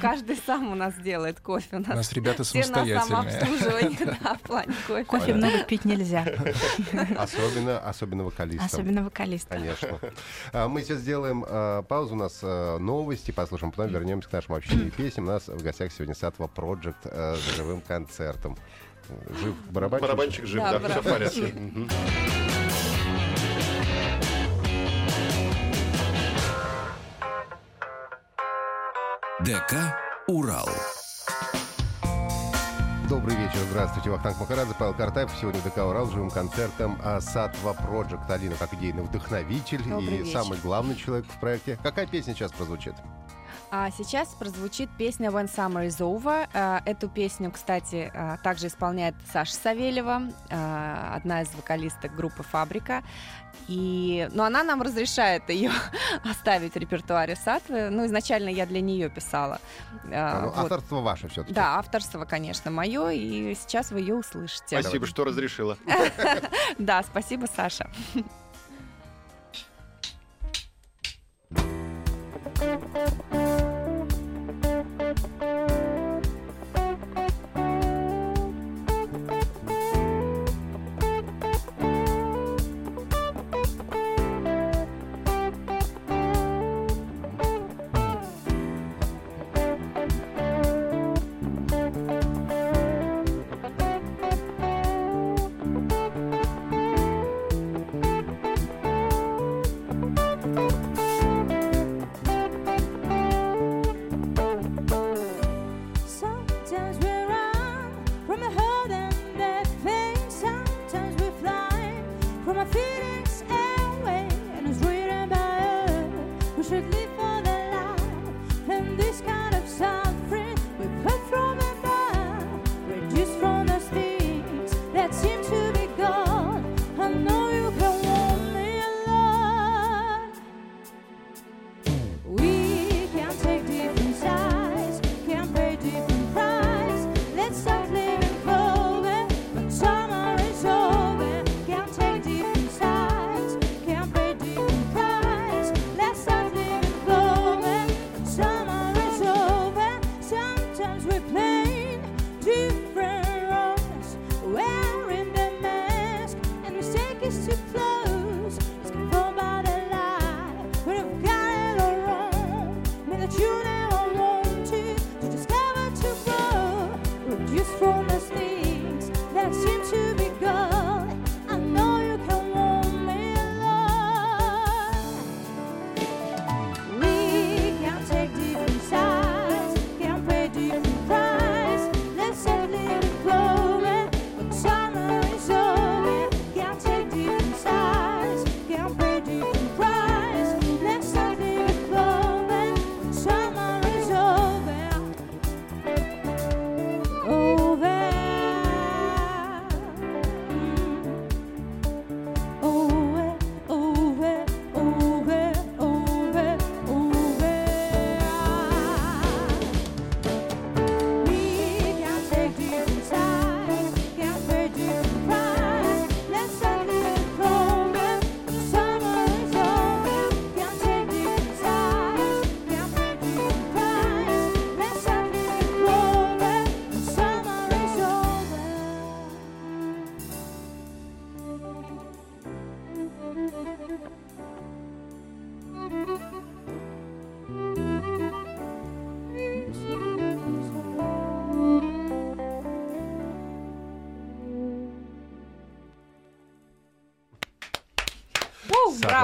каждый 0.00 0.36
сам 0.36 0.70
у 0.72 0.74
нас 0.74 0.94
делает 0.94 1.40
кофе. 1.40 1.76
У 1.76 1.80
нас 1.80 2.12
ребята 2.12 2.44
самостоятельные. 2.44 3.48
кофе. 4.46 5.04
Кофе 5.04 5.34
много 5.34 5.64
пить 5.64 5.84
нельзя, 5.84 6.24
Особенно, 7.16 7.78
особенно 7.80 8.24
вокалистам. 8.24 8.66
особенно 8.66 9.04
вокалистам. 9.04 9.58
Конечно. 9.58 9.98
А, 10.52 10.68
Мы 10.68 10.82
сейчас 10.82 10.98
сделаем 10.98 11.44
а, 11.46 11.82
паузу. 11.82 12.14
У 12.14 12.18
нас 12.18 12.42
новости, 12.42 13.30
послушаем, 13.30 13.72
потом 13.72 13.88
вернемся 13.92 14.28
к 14.28 14.32
нашему 14.32 14.56
общению 14.56 14.88
и 14.88 14.90
песням. 14.90 15.24
У 15.26 15.28
нас 15.28 15.48
в 15.48 15.62
гостях 15.62 15.92
сегодня 15.92 16.14
Сатва 16.14 16.46
Project 16.46 17.36
с 17.36 17.56
живым 17.56 17.80
концертом. 17.80 18.11
Жив 19.40 19.54
барабанщик? 19.70 20.08
Барабанщик 20.08 20.46
жив, 20.46 20.62
Да, 20.62 20.78
да, 20.78 20.88
все 20.88 21.00
в 21.00 21.04
порядке. 21.04 21.54
ДК 29.40 29.74
«Урал». 30.28 30.68
Добрый 33.08 33.34
вечер, 33.36 33.58
здравствуйте. 33.70 34.10
Вахтанг 34.10 34.38
Махарадзе, 34.40 34.74
Павел 34.78 34.94
Картаев. 34.94 35.30
Сегодня 35.38 35.60
ДК 35.62 35.78
«Урал» 35.78 36.06
живым 36.08 36.30
концертом 36.30 36.98
а, 37.02 37.20
Сатва 37.20 37.72
Project. 37.72 38.30
Алина 38.30 38.54
как 38.56 38.72
идейный 38.74 39.02
вдохновитель 39.02 39.82
Добрый 39.82 40.04
и 40.04 40.18
вечер. 40.22 40.32
самый 40.40 40.58
главный 40.60 40.94
человек 40.96 41.26
в 41.26 41.40
проекте. 41.40 41.78
Какая 41.82 42.06
песня 42.06 42.34
сейчас 42.34 42.52
прозвучит? 42.52 42.94
А 43.74 43.90
сейчас 43.90 44.28
прозвучит 44.34 44.90
песня 44.98 45.30
When 45.30 45.48
Summer 45.50 45.86
is 45.86 45.96
Over. 46.00 46.46
А, 46.52 46.82
Эту 46.84 47.08
песню, 47.08 47.50
кстати, 47.50 48.12
а, 48.14 48.36
также 48.36 48.66
исполняет 48.66 49.14
Саша 49.32 49.54
Савельева, 49.54 50.24
а, 50.50 51.14
одна 51.16 51.40
из 51.40 51.54
вокалисток 51.54 52.14
группы 52.14 52.42
Фабрика. 52.42 53.02
И, 53.68 54.28
но 54.32 54.44
она 54.44 54.62
нам 54.62 54.82
разрешает 54.82 55.48
ее 55.48 55.70
оставить 56.30 56.74
в 56.74 56.76
репертуаре 56.76 57.34
Сатвы. 57.34 57.88
Ну, 57.88 58.04
изначально 58.04 58.50
я 58.50 58.66
для 58.66 58.82
нее 58.82 59.08
писала. 59.08 59.58
А, 60.12 60.42
ну, 60.42 60.48
вот. 60.48 60.58
Авторство 60.58 61.00
ваше 61.00 61.28
все-таки. 61.28 61.54
Да, 61.54 61.78
авторство, 61.78 62.26
конечно, 62.26 62.70
мое, 62.70 63.08
и 63.08 63.54
сейчас 63.54 63.90
вы 63.90 64.00
ее 64.00 64.16
услышите. 64.16 64.82
Спасибо, 64.82 65.06
что 65.06 65.24
разрешила. 65.24 65.78
Да, 66.78 67.02
спасибо, 67.02 67.46
Саша. 67.46 67.90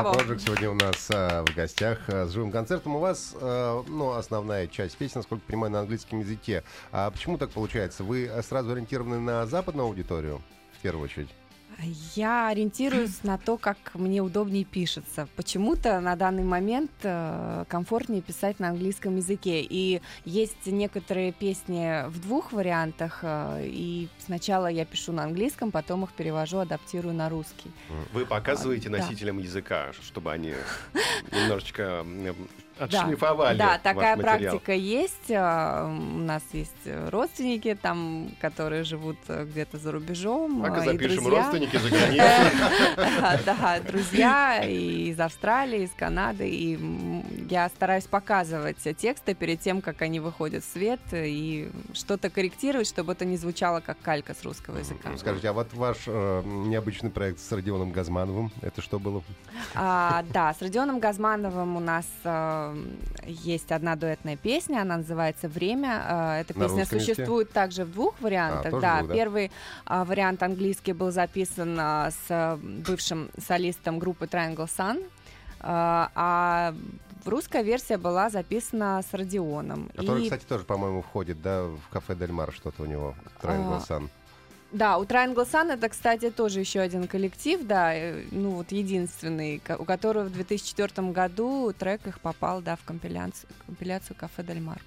Браво. 0.02 0.14
Project 0.14 0.38
сегодня 0.38 0.70
у 0.70 0.74
нас 0.74 1.08
а, 1.12 1.44
в 1.44 1.54
гостях 1.54 1.98
а, 2.08 2.26
с 2.26 2.30
живым 2.30 2.52
концертом. 2.52 2.96
У 2.96 2.98
вас, 3.00 3.34
а, 3.40 3.82
ну, 3.86 4.12
основная 4.12 4.66
часть 4.66 4.96
песен, 4.96 5.14
насколько 5.16 5.44
понимаю, 5.46 5.72
на 5.72 5.80
английском 5.80 6.20
языке. 6.20 6.62
А 6.92 7.10
почему 7.10 7.36
так 7.38 7.50
получается? 7.50 8.04
Вы 8.04 8.30
сразу 8.42 8.72
ориентированы 8.72 9.18
на 9.18 9.46
западную 9.46 9.86
аудиторию, 9.86 10.40
в 10.78 10.82
первую 10.82 11.04
очередь? 11.04 11.30
Я 12.14 12.48
ориентируюсь 12.48 13.22
на 13.22 13.38
то, 13.38 13.56
как 13.56 13.76
мне 13.94 14.20
удобнее 14.20 14.64
пишется. 14.64 15.28
Почему-то 15.36 16.00
на 16.00 16.16
данный 16.16 16.42
момент 16.42 16.90
э, 17.02 17.64
комфортнее 17.68 18.20
писать 18.20 18.58
на 18.58 18.70
английском 18.70 19.16
языке. 19.16 19.62
И 19.62 20.02
есть 20.24 20.66
некоторые 20.66 21.32
песни 21.32 22.08
в 22.08 22.20
двух 22.20 22.52
вариантах. 22.52 23.20
э, 23.22 23.62
и 23.64 24.08
сначала 24.18 24.66
я 24.66 24.84
пишу 24.84 25.12
на 25.12 25.24
английском, 25.24 25.70
потом 25.70 26.04
их 26.04 26.12
перевожу, 26.12 26.58
адаптирую 26.58 27.14
на 27.14 27.28
русский. 27.28 27.70
Вы 28.12 28.26
показываете 28.26 28.88
А, 28.88 28.92
да. 28.92 28.98
носителям 28.98 29.38
языка, 29.38 29.92
чтобы 30.02 30.32
они 30.32 30.54
немножечко 31.32 32.04
Да. 32.78 32.84
отшлифовали 32.84 33.58
Да, 33.58 33.66
ваш 33.72 33.80
такая 33.82 34.16
материал. 34.16 34.38
практика 34.38 34.72
есть. 34.72 35.30
А, 35.30 35.86
У 35.88 36.18
нас 36.18 36.42
есть 36.52 36.72
э, 36.84 37.08
родственники, 37.10 37.76
там, 37.80 38.30
которые 38.40 38.84
живут 38.84 39.18
э, 39.28 39.44
где-то 39.44 39.78
за 39.78 39.92
рубежом. 39.92 40.64
А, 40.64 40.68
и 40.68 40.80
и 40.82 40.84
запишем 40.84 41.24
друзья. 41.24 41.38
родственники 41.42 41.76
за 41.76 41.88
границей. 41.90 43.44
Да, 43.44 43.80
друзья 43.86 44.62
из 44.64 45.18
Австралии, 45.20 45.82
из 45.84 45.90
Канады. 45.90 46.48
И 46.48 46.78
я 47.50 47.68
стараюсь 47.68 48.04
показывать 48.04 48.76
тексты 48.96 49.34
перед 49.34 49.60
тем, 49.60 49.80
как 49.80 50.02
они 50.02 50.20
выходят 50.20 50.64
в 50.64 50.72
свет, 50.72 51.00
и 51.12 51.70
что-то 51.92 52.30
корректировать, 52.30 52.86
чтобы 52.88 53.12
это 53.12 53.24
не 53.24 53.36
звучало 53.36 53.80
как 53.80 53.98
калька 54.00 54.34
с 54.34 54.44
русского 54.44 54.78
языка. 54.78 55.10
Скажите, 55.16 55.48
а 55.48 55.52
вот 55.52 55.72
ваш 55.74 55.98
э, 56.06 56.42
необычный 56.44 57.10
проект 57.10 57.40
с 57.40 57.50
Родионом 57.52 57.90
Газмановым, 57.92 58.52
это 58.62 58.82
что 58.82 58.98
было? 58.98 59.22
А, 59.74 60.24
да, 60.32 60.54
с 60.54 60.62
Родионом 60.62 60.98
Газмановым 61.00 61.76
у 61.76 61.80
нас 61.80 62.06
э, 62.24 62.67
есть 63.26 63.72
одна 63.72 63.96
дуэтная 63.96 64.36
песня, 64.36 64.80
она 64.82 64.98
называется 64.98 65.48
«Время». 65.48 66.02
Э, 66.08 66.40
эта 66.40 66.58
На 66.58 66.64
песня 66.64 66.80
русском 66.80 66.98
языке? 66.98 67.14
существует 67.14 67.52
также 67.52 67.84
в 67.84 67.92
двух 67.92 68.20
вариантах. 68.20 68.70
тоже 68.70 68.82
да, 68.82 68.98
двух, 68.98 69.08
да? 69.08 69.14
первый 69.14 69.50
а, 69.84 70.04
вариант 70.04 70.42
английский 70.42 70.92
был 70.92 71.10
записан 71.10 71.76
а, 71.80 72.10
с 72.10 72.16
а, 72.30 72.56
бывшим 72.62 73.30
солистом 73.38 73.98
группы 73.98 74.26
Triangle 74.26 74.66
Sun, 74.68 75.04
а, 75.60 76.10
а 76.14 76.74
русская 77.24 77.62
версия 77.62 77.98
была 77.98 78.30
записана 78.30 79.02
с 79.08 79.12
Родионом. 79.14 79.90
Который, 79.96 80.22
И- 80.22 80.24
кстати, 80.24 80.44
тоже, 80.44 80.64
по-моему, 80.64 81.02
входит, 81.02 81.42
да, 81.42 81.64
в 81.64 81.80
кафе 81.90 82.14
Дель 82.14 82.32
Мар, 82.32 82.52
что-то 82.52 82.82
у 82.82 82.86
него, 82.86 83.14
Triangle 83.42 83.82
А, 83.88 83.92
Sun. 83.92 84.08
Да, 84.70 84.98
у 84.98 85.04
Triangle 85.04 85.50
Sun 85.50 85.72
это, 85.72 85.88
кстати, 85.88 86.30
тоже 86.30 86.60
еще 86.60 86.80
один 86.80 87.06
коллектив, 87.08 87.66
да, 87.66 87.94
э, 87.94 88.22
ну 88.30 88.50
вот 88.50 88.70
единственный, 88.70 89.62
у 89.78 89.84
которого 89.84 90.24
в 90.24 90.32
2004 90.32 91.10
году 91.10 91.72
трек 91.72 92.06
их 92.06 92.20
попал, 92.20 92.60
да, 92.60 92.76
в 92.76 92.84
компиляцию, 92.84 93.48
компиляцию 93.66 94.16
Кафе 94.18 94.42
Дель 94.42 94.60
Мар. 94.60 94.82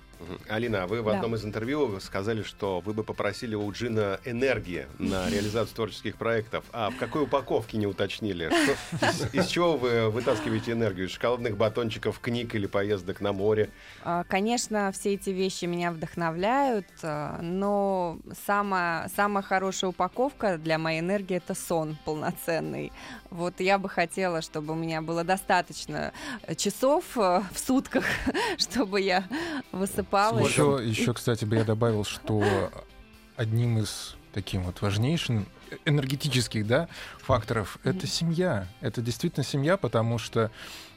Алина, 0.47 0.87
вы 0.87 1.01
в 1.01 1.05
Да. 1.05 1.13
одном 1.15 1.35
из 1.35 1.43
интервью 1.45 1.99
сказали, 1.99 2.43
что 2.43 2.79
вы 2.81 2.93
бы 2.93 3.03
попросили 3.03 3.55
у 3.55 3.71
Джина 3.71 4.19
энергии 4.25 4.87
на 4.99 5.29
реализацию 5.31 5.75
творческих 5.75 6.15
проектов. 6.17 6.63
А 6.73 6.89
в 6.91 6.97
какой 6.97 7.23
упаковке 7.23 7.77
не 7.77 7.87
уточнили? 7.87 8.49
Что- 8.49 9.05
из, 9.07 9.33
из 9.33 9.47
чего 9.47 9.77
вы 9.77 10.09
вытаскиваете 10.09 10.73
энергию? 10.73 11.07
Из 11.07 11.11
шоколадных 11.13 11.57
батончиков, 11.57 12.19
книг 12.19 12.53
или 12.55 12.67
поездок 12.67 13.21
на 13.21 13.33
море? 13.33 13.69
А, 14.03 14.23
Конечно, 14.25 14.91
все 14.91 15.13
эти 15.15 15.29
вещи 15.31 15.65
меня 15.65 15.91
вдохновляют, 15.91 16.87
а, 17.03 17.39
но 17.41 18.19
самая, 18.45 19.09
самая 19.15 19.43
хорошая 19.43 19.89
упаковка 19.89 20.57
для 20.57 20.77
моей 20.77 20.99
энергии 20.99 21.37
это 21.37 21.53
сон 21.55 21.97
полноценный. 22.05 22.91
Вот 23.29 23.59
я 23.59 23.77
бы 23.77 23.87
хотела, 23.89 24.41
чтобы 24.41 24.73
у 24.73 24.75
меня 24.75 25.01
было 25.01 25.23
достаточно 25.23 26.11
э, 26.43 26.55
часов 26.55 27.05
э, 27.17 27.41
в 27.53 27.59
сутках, 27.59 28.03
чтобы 28.57 29.01
я 29.01 29.23
высыпалась. 29.71 30.10
Еще, 30.49 30.79
еще, 30.83 31.13
кстати, 31.13 31.45
бы 31.45 31.55
я 31.55 31.63
добавил, 31.63 32.03
что 32.03 32.43
одним 33.35 33.79
из 33.79 34.15
таким 34.33 34.63
вот 34.63 34.81
важнейшим 34.81 35.47
энергетических 35.85 36.67
да, 36.67 36.87
факторов 37.19 37.77
это 37.83 38.07
семья. 38.07 38.67
Это 38.81 39.01
действительно 39.01 39.43
семья, 39.43 39.77
потому 39.77 40.17
что 40.17 40.51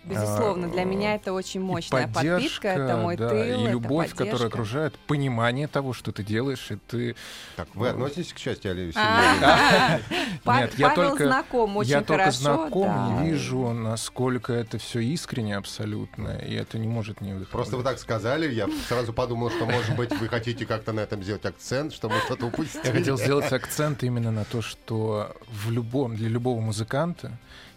Безусловно, 0.05 0.69
для 0.69 0.85
меня 0.85 1.15
это 1.15 1.33
очень 1.33 1.61
мощная 1.61 2.07
подпитка, 2.09 2.35
поддержка, 2.35 2.69
это 2.69 2.97
мой 2.97 3.17
да, 3.17 3.29
тыл, 3.29 3.39
и 3.39 3.41
это 3.49 3.71
любовь, 3.71 4.11
которая 4.11 4.31
поддержка. 4.33 4.47
окружает, 4.49 4.99
понимание 5.07 5.67
того, 5.67 5.93
что 5.93 6.13
ты 6.13 6.23
делаешь, 6.23 6.71
и 6.71 6.77
ты 6.77 7.17
Так, 7.57 7.69
вы 7.75 7.89
относитесь 7.89 8.33
к 8.33 8.39
счастью 8.39 8.93
А, 8.97 9.99
Пав- 10.45 10.61
Нет, 10.61 10.79
я 10.79 10.91
Павел 10.91 11.11
только- 11.11 11.27
знаком 11.27 11.77
очень 11.77 11.91
я 11.91 12.03
только 12.03 12.31
знаком 12.31 13.25
и 13.25 13.31
вижу, 13.31 13.71
насколько 13.71 14.53
это 14.53 14.79
все 14.79 15.01
искренне 15.01 15.57
абсолютно, 15.57 16.37
и 16.37 16.55
это 16.55 16.79
не 16.79 16.87
может 16.89 17.21
не 17.21 17.29
вдохновлять. 17.29 17.49
Просто 17.49 17.77
вы 17.77 17.83
так 17.83 17.99
сказали, 17.99 18.53
я 18.53 18.69
сразу 18.89 19.13
подумал, 19.13 19.51
что, 19.51 19.65
может 19.67 19.97
быть, 19.97 20.13
вы 20.19 20.29
хотите 20.29 20.67
как-то 20.67 20.93
на 20.93 21.01
этом 21.01 21.23
сделать 21.23 21.45
акцент, 21.45 21.93
что 21.93 22.09
мы 22.09 22.19
что-то 22.27 22.47
упустили. 22.47 22.87
Я 22.87 22.93
хотел 22.93 23.17
сделать 23.17 23.53
акцент 23.53 24.03
именно 24.03 24.31
на 24.31 24.45
то, 24.45 24.61
что 24.63 25.35
в 25.49 25.71
любом, 25.71 26.17
для 26.17 26.29
любого 26.29 26.61
музыканта 26.61 27.33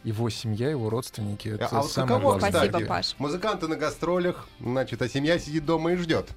его 0.07 0.29
семья, 0.29 0.69
его 0.69 0.89
родственники, 0.89 1.49
это 1.49 1.67
А 1.67 1.81
вот 1.81 1.91
самое 1.91 2.19
каково. 2.19 2.39
Спасибо, 2.39 2.65
кстати, 2.67 2.85
Паш. 2.85 3.15
музыканты 3.17 3.67
на 3.67 3.75
гастролях, 3.75 4.47
значит, 4.61 5.01
а 5.01 5.09
семья 5.09 5.37
сидит 5.37 5.65
дома 5.65 5.91
и 5.91 5.95
ждет. 5.97 6.29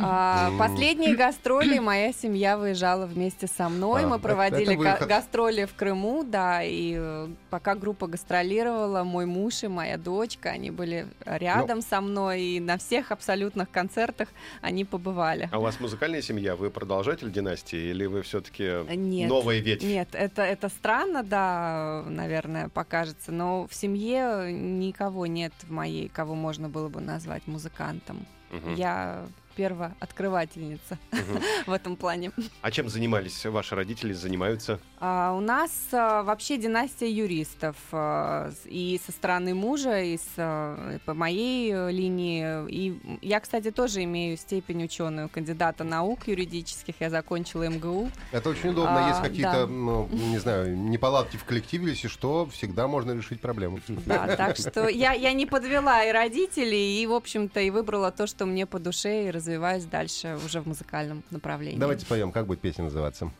А. 0.00 0.52
Последние 0.58 1.16
гастроли 1.16 1.78
моя 1.78 2.12
семья 2.12 2.56
выезжала 2.56 3.06
вместе 3.06 3.46
со 3.46 3.68
мной. 3.68 4.04
А, 4.04 4.06
Мы 4.06 4.18
проводили 4.18 4.74
га- 4.76 4.98
гастроли 5.04 5.64
в 5.64 5.74
Крыму, 5.74 6.22
да, 6.24 6.62
и 6.62 6.94
э, 6.96 7.28
пока 7.50 7.74
группа 7.74 8.06
гастролировала, 8.06 9.02
мой 9.02 9.26
муж 9.26 9.64
и 9.64 9.68
моя 9.68 9.98
дочка, 9.98 10.50
они 10.50 10.70
были 10.70 11.06
рядом 11.24 11.78
Ну. 11.78 11.82
со 11.82 12.00
мной, 12.00 12.40
и 12.42 12.60
на 12.60 12.78
всех 12.78 13.10
абсолютных 13.10 13.70
концертах 13.70 14.28
они 14.60 14.84
побывали. 14.84 15.48
А 15.52 15.58
у 15.58 15.62
вас 15.62 15.80
музыкальная 15.80 16.22
семья? 16.22 16.54
Вы 16.54 16.70
продолжатель 16.70 17.30
династии 17.32 17.90
или 17.90 18.06
вы 18.06 18.22
все-таки 18.22 18.84
Нет. 18.96 19.28
новая 19.28 19.58
ветвь? 19.58 19.82
Нет, 19.84 20.08
это, 20.12 20.42
это 20.42 20.68
странно, 20.68 21.22
да, 21.24 22.04
наверное, 22.08 22.68
покажется, 22.68 23.32
но 23.32 23.66
в 23.66 23.74
семье 23.74 24.52
никого 24.52 25.26
нет 25.26 25.52
в 25.62 25.70
моей, 25.72 26.08
кого 26.08 26.34
можно 26.34 26.68
было 26.68 26.88
бы 26.88 27.00
назвать 27.00 27.46
музыкантом. 27.46 28.24
Мгм. 28.52 28.74
Я 28.74 29.26
первооткрывательница 29.56 30.98
в 31.66 31.72
этом 31.72 31.96
плане. 31.96 32.32
А 32.62 32.70
чем 32.70 32.88
занимались 32.88 33.44
ваши 33.46 33.74
родители? 33.74 34.12
Занимаются? 34.12 34.80
А, 34.98 35.34
у 35.36 35.40
нас 35.40 35.70
а, 35.92 36.22
вообще 36.22 36.56
династия 36.58 37.10
юристов 37.10 37.76
а, 37.92 38.50
и 38.64 39.00
со 39.04 39.12
стороны 39.12 39.54
мужа, 39.54 40.00
и 40.02 40.16
с, 40.16 40.24
а, 40.36 40.98
по 41.04 41.14
моей 41.14 41.72
э, 41.72 41.90
линии. 41.90 42.68
И 42.68 43.00
я, 43.22 43.40
кстати, 43.40 43.70
тоже 43.70 44.04
имею 44.04 44.36
степень 44.36 44.84
ученую, 44.84 45.28
кандидата 45.28 45.84
наук 45.84 46.26
юридических. 46.28 46.94
Я 47.00 47.10
закончила 47.10 47.68
МГУ. 47.68 48.10
Это 48.32 48.50
очень 48.50 48.70
удобно, 48.70 49.06
А, 49.06 49.08
есть 49.08 49.22
какие-то, 49.22 49.66
да. 49.66 49.66
ну, 49.66 50.08
не 50.12 50.38
знаю, 50.38 50.76
неполадки 50.76 51.36
в 51.36 51.44
коллективе, 51.44 51.90
если 51.90 52.08
что, 52.08 52.46
всегда 52.46 52.86
можно 52.88 53.12
решить 53.12 53.40
проблему. 53.40 53.80
Да, 54.06 54.36
так 54.36 54.56
что 54.56 54.88
я, 54.88 55.12
я 55.12 55.32
не 55.32 55.46
подвела 55.46 56.04
и 56.04 56.12
родителей, 56.12 57.02
и, 57.02 57.06
в 57.06 57.12
общем-то, 57.12 57.60
и 57.60 57.70
выбрала 57.70 58.10
то, 58.10 58.26
что 58.26 58.46
мне 58.46 58.66
по 58.66 58.78
душе, 58.78 59.28
и 59.28 59.30
развиваюсь 59.40 59.84
дальше 59.84 60.38
уже 60.44 60.60
в 60.60 60.66
музыкальном 60.66 61.22
направлении. 61.30 61.78
Давайте 61.78 62.04
споем, 62.04 62.30
как 62.30 62.46
будет 62.46 62.60
песня 62.60 62.84
называться? 62.84 63.30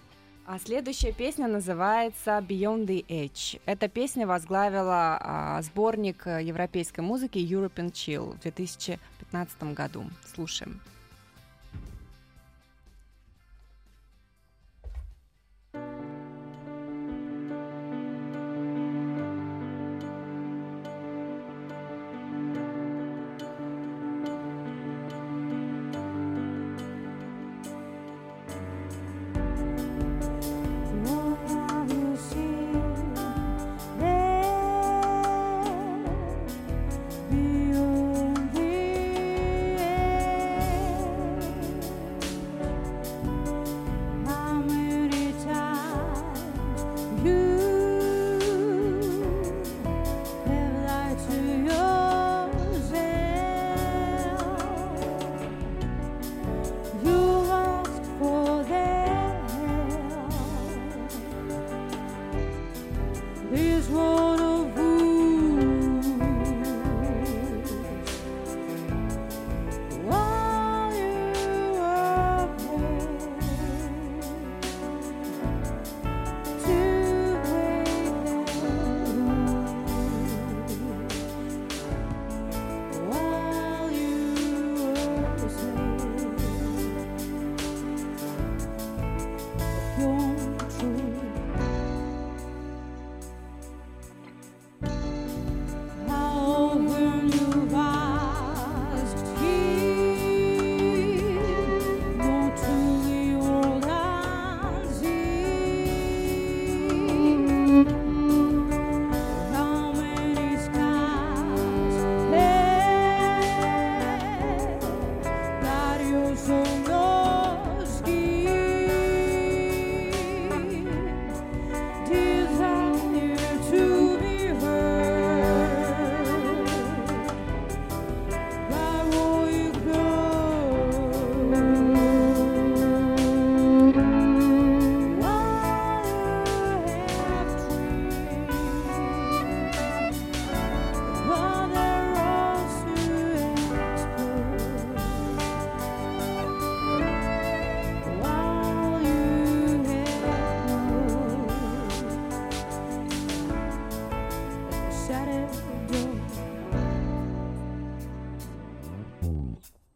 А 0.46 0.58
следующая 0.58 1.12
песня 1.12 1.46
называется 1.46 2.44
Beyond 2.48 2.86
the 2.86 3.06
Edge. 3.06 3.60
Эта 3.66 3.88
песня 3.88 4.26
возглавила 4.26 5.18
а, 5.20 5.62
сборник 5.62 6.26
европейской 6.26 7.00
музыки 7.00 7.38
European 7.38 7.92
Chill 7.92 8.36
в 8.36 8.40
2015 8.40 9.62
году. 9.74 10.04
Слушаем. 10.34 10.80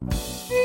Música 0.07 0.64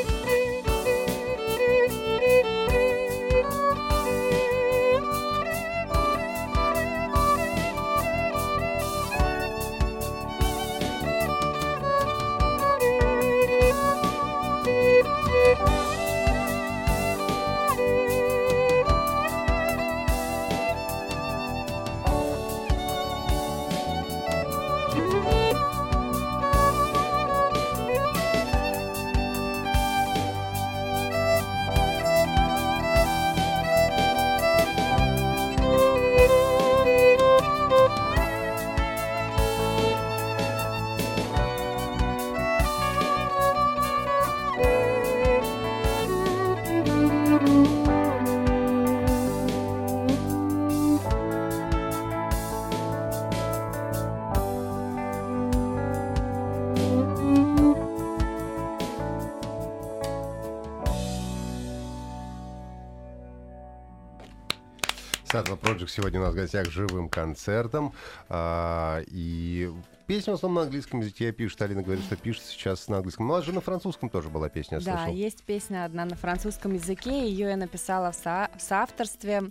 Project 65.80 65.88
сегодня 65.88 66.20
у 66.20 66.24
нас 66.24 66.32
в 66.32 66.36
гостях 66.36 66.70
живым 66.70 67.08
концертом. 67.08 67.92
А, 68.28 69.02
и 69.06 69.70
песня 70.06 70.32
в 70.32 70.36
основном 70.36 70.56
на 70.56 70.62
английском 70.66 71.00
языке 71.00 71.32
пишет. 71.32 71.62
Алина 71.62 71.82
говорит, 71.82 72.04
что 72.04 72.16
пишет 72.16 72.44
сейчас 72.44 72.88
на 72.88 72.96
английском. 72.98 73.26
Ну, 73.26 73.34
а 73.34 73.42
же 73.42 73.52
на 73.52 73.60
французском 73.60 74.10
тоже 74.10 74.28
была 74.28 74.48
песня, 74.48 74.78
я 74.78 74.84
Да, 74.84 74.96
слышал. 74.98 75.14
есть 75.14 75.42
песня 75.44 75.84
одна 75.84 76.04
на 76.04 76.16
французском 76.16 76.74
языке. 76.74 77.28
Ее 77.28 77.48
я 77.50 77.56
написала 77.56 78.12
в, 78.12 78.14
со- 78.14 78.50
в 78.56 78.62
соавторстве 78.62 79.42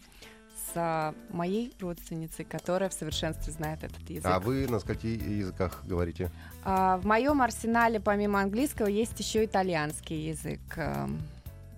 с 0.72 0.72
а, 0.76 1.16
моей 1.32 1.74
родственницей, 1.80 2.46
которая 2.46 2.90
в 2.90 2.94
совершенстве 2.94 3.52
знает 3.52 3.84
этот 3.84 4.08
язык. 4.10 4.26
А 4.32 4.40
вы 4.40 4.68
на 4.68 4.80
скольких 4.80 5.22
языках 5.26 5.82
говорите? 5.86 6.30
А, 6.64 6.98
в 6.98 7.06
моем 7.06 7.42
арсенале 7.42 8.00
помимо 8.00 8.40
английского 8.42 8.88
есть 8.88 9.20
еще 9.20 9.46
итальянский 9.46 10.30
язык. 10.30 10.60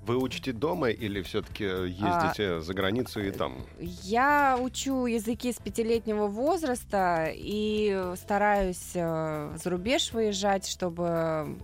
Вы 0.04 0.18
учите 0.18 0.52
дома 0.52 0.90
или 0.90 1.22
все-таки 1.22 1.64
ездите 1.64 2.60
за 2.62 2.74
границу 2.74 3.22
и 3.22 3.30
там? 3.32 3.58
Я 3.80 4.58
учу 4.60 5.06
языки 5.06 5.54
с 5.54 5.58
пятилетнего 5.58 6.26
возраста 6.28 7.30
и 7.32 8.14
стараюсь 8.16 8.92
э, 8.96 9.56
за 9.62 9.70
рубеж 9.70 10.12
выезжать, 10.12 10.68
чтобы 10.68 11.56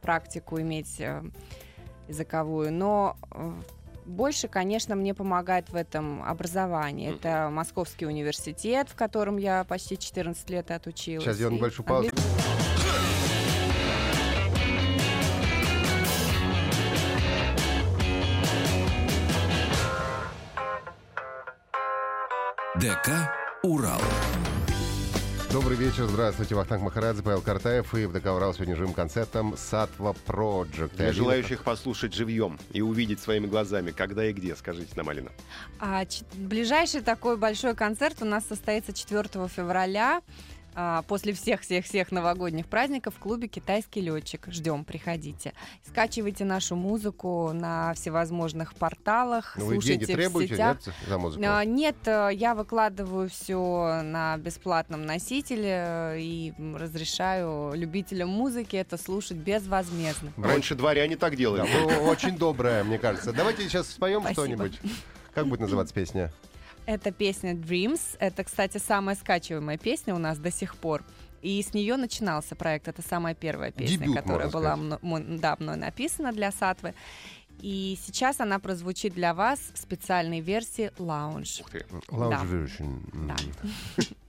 практику 0.00 0.58
иметь 0.60 0.98
э, 0.98 1.22
языковую. 2.08 2.72
Но 2.72 3.16
э, 3.32 3.52
больше, 4.06 4.48
конечно, 4.48 4.96
мне 4.96 5.12
помогает 5.12 5.68
в 5.68 5.76
этом 5.76 6.22
образование. 6.22 7.10
Мгм. 7.10 7.18
Это 7.18 7.50
Московский 7.52 8.06
университет, 8.06 8.88
в 8.88 8.94
котором 8.94 9.36
я 9.36 9.62
почти 9.64 9.98
14 9.98 10.48
лет 10.48 10.70
отучилась. 10.70 11.22
Сейчас 11.24 11.36
сделаем 11.36 11.56
И 11.56 11.58
небольшую 11.58 11.86
паузу. 11.86 12.08
англи- 12.08 12.63
ДК 22.80 23.30
«Урал». 23.62 24.00
Добрый 25.52 25.76
вечер, 25.76 26.06
здравствуйте. 26.06 26.56
Вахтанг 26.56 26.82
Махарадзе, 26.82 27.22
Павел 27.22 27.40
Картаев 27.40 27.94
и 27.94 28.06
ВДК 28.06 28.26
«Урал» 28.32 28.52
сегодня 28.54 28.74
живым 28.74 28.92
концертом 28.92 29.56
Сатва 29.56 30.12
Project. 30.26 30.96
Для 30.96 31.12
желающих 31.12 31.62
послушать 31.62 32.12
живьем 32.14 32.58
и 32.72 32.80
увидеть 32.80 33.20
своими 33.20 33.46
глазами, 33.46 33.92
когда 33.92 34.26
и 34.26 34.32
где, 34.32 34.56
скажите 34.56 34.90
нам, 34.96 35.08
Алина. 35.08 35.30
А, 35.78 36.04
ч- 36.06 36.24
ближайший 36.34 37.02
такой 37.02 37.36
большой 37.36 37.76
концерт 37.76 38.16
у 38.22 38.24
нас 38.24 38.44
состоится 38.44 38.92
4 38.92 39.46
февраля. 39.48 40.22
А, 40.74 41.02
после 41.02 41.32
всех-всех-всех 41.32 42.10
новогодних 42.12 42.66
праздников 42.66 43.14
в 43.14 43.18
клубе 43.18 43.48
«Китайский 43.48 44.00
летчик». 44.00 44.46
Ждем, 44.50 44.84
приходите. 44.84 45.52
Скачивайте 45.86 46.44
нашу 46.44 46.76
музыку 46.76 47.52
на 47.52 47.94
всевозможных 47.94 48.74
порталах, 48.74 49.54
Ну, 49.56 49.66
вы 49.66 49.72
слушайте 49.74 49.98
деньги 49.98 50.12
в 50.12 50.14
требуете, 50.16 50.54
сетях. 50.54 50.78
нет, 50.86 50.94
за 51.08 51.18
музыку? 51.18 51.44
А, 51.46 51.64
Нет, 51.64 51.96
э, 52.06 52.30
я 52.32 52.54
выкладываю 52.54 53.28
все 53.28 54.02
на 54.02 54.36
бесплатном 54.36 55.06
носителе 55.06 55.84
э, 55.86 56.18
и 56.20 56.52
разрешаю 56.74 57.72
любителям 57.74 58.28
музыки 58.28 58.76
это 58.76 58.96
слушать 58.96 59.36
безвозмездно. 59.36 60.32
Раньше 60.36 60.74
дворяне 60.74 61.16
так 61.16 61.36
делали. 61.36 61.62
Да, 61.62 61.98
вы 61.98 62.08
очень 62.10 62.36
добрая, 62.36 62.84
мне 62.84 62.98
кажется. 62.98 63.32
Давайте 63.32 63.62
сейчас 63.68 63.88
споем 63.88 64.26
что-нибудь. 64.32 64.80
Как 65.34 65.46
будет 65.46 65.60
называться 65.60 65.94
песня? 65.94 66.32
Это 66.86 67.12
песня 67.12 67.54
Dreams. 67.54 68.16
Это, 68.18 68.44
кстати, 68.44 68.78
самая 68.78 69.16
скачиваемая 69.16 69.78
песня 69.78 70.14
у 70.14 70.18
нас 70.18 70.38
до 70.38 70.50
сих 70.50 70.76
пор. 70.76 71.02
И 71.42 71.62
с 71.62 71.74
нее 71.74 71.96
начинался 71.96 72.54
проект. 72.56 72.88
Это 72.88 73.02
самая 73.02 73.34
первая 73.34 73.70
песня, 73.70 73.98
Дебют, 73.98 74.16
которая 74.16 74.48
была 74.50 74.76
мно- 74.76 75.38
да, 75.38 75.56
мной 75.58 75.76
написана 75.76 76.32
для 76.32 76.50
Сатвы. 76.50 76.94
И 77.60 77.98
сейчас 78.04 78.40
она 78.40 78.58
прозвучит 78.58 79.14
для 79.14 79.32
вас 79.34 79.60
в 79.72 79.78
специальной 79.78 80.40
версии 80.40 80.90
ты. 80.98 81.62
Lounge 82.08 82.32
Да. 83.12 83.36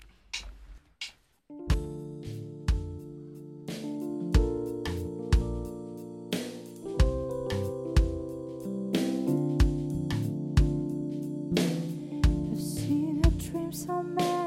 so 13.85 14.01
many 14.01 14.44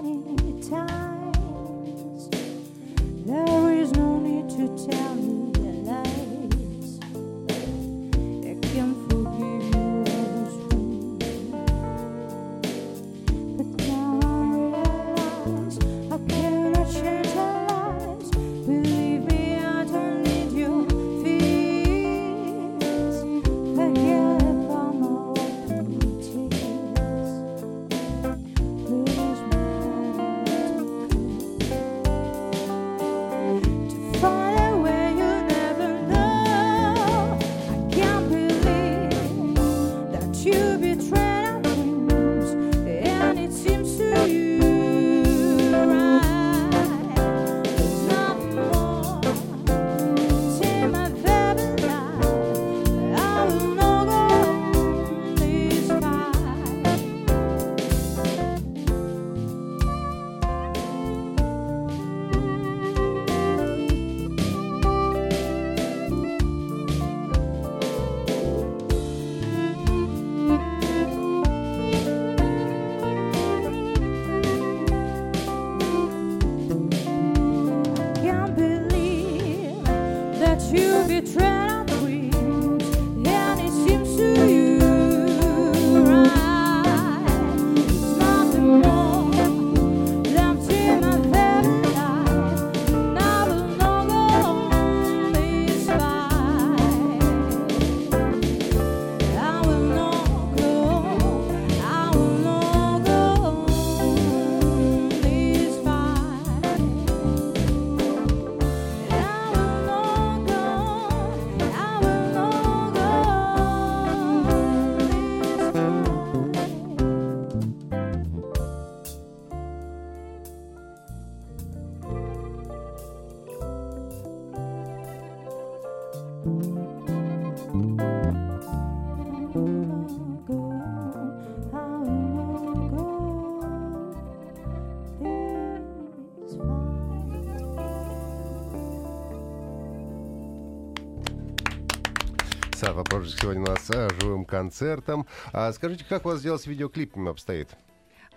Сатва 142.79 143.03
Project 143.03 143.41
сегодня 143.41 143.63
у 143.63 143.67
нас 143.67 143.81
с 143.87 144.21
живым 144.21 144.45
концертом. 144.45 145.27
А 145.53 145.73
скажите, 145.73 146.05
как 146.09 146.25
у 146.25 146.29
вас 146.29 146.41
дело 146.41 146.59
с 146.59 146.67
видеоклипами 146.69 147.29
обстоит? 147.29 147.71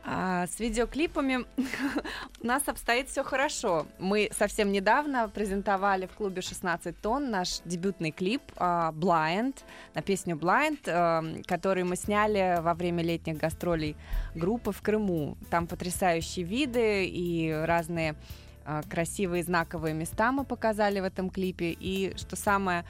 А 0.03 0.47
с 0.47 0.59
видеоклипами 0.59 1.45
у 2.41 2.47
нас 2.47 2.67
обстоит 2.67 3.07
все 3.07 3.23
хорошо. 3.23 3.85
Мы 3.99 4.31
совсем 4.35 4.71
недавно 4.71 5.29
презентовали 5.29 6.07
в 6.07 6.13
клубе 6.13 6.41
16 6.41 6.99
тонн 6.99 7.29
наш 7.29 7.59
дебютный 7.65 8.09
клип 8.09 8.41
а, 8.55 8.91
Blind 8.93 9.57
на 9.93 10.01
песню 10.01 10.35
Blind, 10.35 10.79
э, 10.87 11.43
который 11.43 11.83
мы 11.83 11.95
сняли 11.95 12.59
во 12.61 12.73
время 12.73 13.03
летних 13.03 13.37
гастролей 13.37 13.95
группы 14.33 14.71
в 14.71 14.81
Крыму. 14.81 15.37
Там 15.51 15.67
потрясающие 15.67 16.43
виды 16.43 17.05
и 17.05 17.51
разные 17.51 18.15
а, 18.65 18.81
красивые 18.89 19.43
знаковые 19.43 19.93
места 19.93 20.31
мы 20.31 20.45
показали 20.45 20.99
в 20.99 21.03
этом 21.03 21.29
клипе. 21.29 21.75
И 21.79 22.13
что 22.17 22.35
самое 22.35 22.85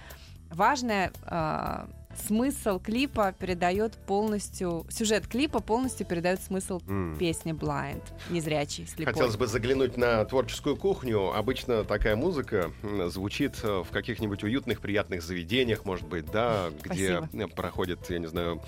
важное, 0.51 1.11
а, 1.23 1.87
смысл 2.27 2.79
клипа 2.79 3.33
передает 3.37 3.93
полностью, 3.93 4.85
сюжет 4.89 5.27
клипа 5.27 5.59
полностью 5.59 6.05
передает 6.05 6.41
смысл 6.41 6.79
М. 6.87 7.15
песни 7.17 7.53
Blind, 7.53 8.01
незрячий, 8.29 8.85
слепой. 8.87 9.13
Хотелось 9.13 9.37
бы 9.37 9.47
заглянуть 9.47 9.97
на 9.97 10.23
творческую 10.25 10.75
кухню. 10.75 11.31
Обычно 11.35 11.83
такая 11.83 12.15
музыка 12.15 12.71
звучит 13.07 13.55
э, 13.63 13.83
в 13.87 13.91
каких-нибудь 13.91 14.43
уютных, 14.43 14.81
приятных 14.81 15.21
заведениях, 15.23 15.85
может 15.85 16.07
быть, 16.07 16.25
да, 16.31 16.69
где 16.83 17.17
Спасибо. 17.17 17.43
э, 17.45 17.47
проходят, 17.47 18.09
я 18.09 18.19
не 18.19 18.27
знаю, 18.27 18.61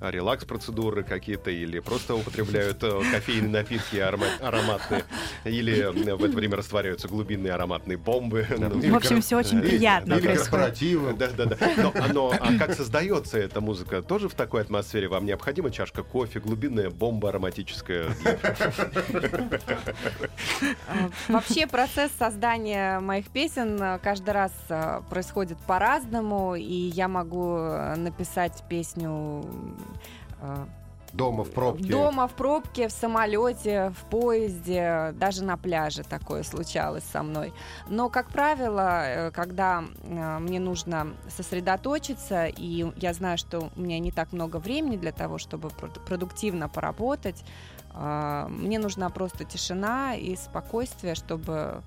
релакс-процедуры 0.00 1.02
какие-то, 1.04 1.50
или 1.50 1.78
просто 1.80 2.14
употребляют 2.14 2.82
э, 2.82 3.00
кофейные 3.12 3.50
напитки 3.50 3.96
арома- 3.96 4.38
ароматные, 4.40 5.04
или 5.44 5.82
в 6.14 6.24
это 6.24 6.36
время 6.36 6.56
растворяются 6.56 7.08
глубинные 7.08 7.52
ароматные 7.52 7.96
бомбы. 7.98 8.46
Ну, 8.58 8.68
В 8.92 8.96
общем, 8.96 9.20
все 9.22 9.36
очень 9.38 9.60
приятно 9.60 10.14
Или 10.14 10.34
корпоративы. 10.36 11.12
Да, 11.14 11.28
да, 11.28 11.44
да. 11.46 11.56
Но, 11.76 11.92
оно- 11.94 12.32
а 12.38 12.58
как 12.58 12.74
создается 12.90 13.38
эта 13.38 13.60
музыка? 13.60 14.02
Тоже 14.02 14.28
в 14.28 14.34
такой 14.34 14.62
атмосфере? 14.62 15.06
Вам 15.06 15.24
необходима 15.24 15.70
чашка 15.70 16.02
кофе, 16.02 16.40
глубинная 16.40 16.90
бомба 16.90 17.28
ароматическая? 17.28 18.10
А, 20.88 21.10
Вообще 21.28 21.66
процесс 21.66 22.10
создания 22.18 22.98
моих 23.00 23.28
песен 23.28 23.80
э, 23.80 23.98
каждый 24.02 24.30
раз 24.30 24.52
э, 24.68 25.02
происходит 25.08 25.58
по-разному, 25.58 26.56
и 26.56 26.74
я 26.74 27.06
могу 27.06 27.56
э, 27.58 27.94
написать 27.96 28.64
песню 28.68 29.44
Дома 31.12 31.44
в 31.44 31.50
пробке. 31.50 31.90
дома, 31.90 32.28
в 32.28 32.32
пробке, 32.32 32.88
в 32.88 32.92
самолете, 32.92 33.92
в 33.98 34.04
поезде, 34.10 35.12
даже 35.14 35.44
на 35.44 35.56
пляже 35.56 36.02
такое 36.02 36.42
случалось 36.42 37.04
со 37.04 37.22
мной. 37.22 37.52
Но, 37.88 38.08
как 38.08 38.28
правило, 38.30 39.02
э, 39.04 39.30
когда 39.32 39.84
э, 40.02 40.38
мне 40.38 40.60
нужно 40.60 41.08
сосредоточиться, 41.28 42.46
и 42.46 42.92
я 42.96 43.12
знаю, 43.12 43.38
что 43.38 43.70
у 43.76 43.80
меня 43.80 43.98
не 43.98 44.12
так 44.12 44.32
много 44.32 44.58
времени 44.58 44.96
для 44.96 45.12
того, 45.12 45.38
чтобы 45.38 45.68
прод- 45.68 46.04
продуктивно 46.04 46.68
поработать, 46.68 47.44
э, 47.94 48.46
мне 48.48 48.78
нужна 48.78 49.10
просто 49.10 49.44
тишина 49.44 50.14
и 50.14 50.36
спокойствие, 50.36 51.14
чтобы 51.14 51.82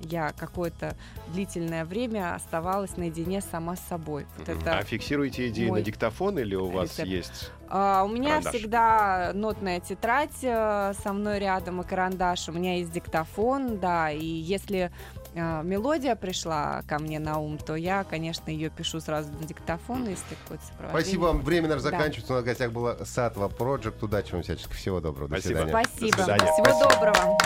я 0.00 0.32
какое-то 0.36 0.96
длительное 1.28 1.84
время 1.84 2.34
оставалась 2.34 2.96
наедине 2.96 3.40
сама 3.40 3.76
с 3.76 3.80
собой. 3.80 4.26
Вот 4.38 4.48
это 4.48 4.78
А 4.78 4.82
фиксируете 4.82 5.48
идеи 5.48 5.70
на 5.70 5.80
диктофон 5.80 6.38
или 6.38 6.54
у 6.54 6.66
вас 6.66 6.98
рецепт. 6.98 7.08
есть... 7.08 7.52
а, 7.68 8.04
у 8.04 8.08
меня 8.08 8.36
Карандаш. 8.40 8.54
всегда 8.54 9.30
нотная 9.34 9.80
тетрадь 9.80 10.30
э, 10.42 10.92
со 11.02 11.12
мной 11.12 11.38
рядом 11.38 11.80
и 11.80 11.84
карандаш. 11.84 12.48
У 12.48 12.52
меня 12.52 12.76
есть 12.76 12.92
диктофон, 12.92 13.78
да. 13.78 14.10
И 14.10 14.24
если 14.24 14.90
э, 15.34 15.62
мелодия 15.64 16.14
пришла 16.16 16.82
ко 16.88 16.98
мне 16.98 17.18
на 17.18 17.38
ум, 17.38 17.58
то 17.58 17.74
я, 17.76 18.04
конечно, 18.04 18.50
ее 18.50 18.70
пишу 18.70 19.00
сразу 19.00 19.30
на 19.32 19.46
диктофон, 19.46 20.08
если 20.08 20.34
какое-то 20.42 20.64
сопровождение. 20.66 21.02
Спасибо 21.02 21.22
вам. 21.24 21.40
Время 21.40 21.68
наше 21.68 21.82
Да. 21.84 21.90
заканчивается. 21.90 22.32
У 22.32 22.36
нас 22.36 22.42
в 22.42 22.46
гостях 22.46 22.72
была 22.72 22.96
Сатва 23.04 23.46
Project. 23.46 23.96
Удачи 24.02 24.32
вам 24.32 24.42
всячески. 24.42 24.72
Всего 24.74 25.00
доброго. 25.00 25.28
До 25.28 25.40
Спасибо. 25.40 25.58
свидания. 25.62 25.84
Спасибо. 25.86 26.16
До 26.16 26.22
свидания. 26.24 26.52
Всего 26.52 26.88
доброго. 26.90 27.38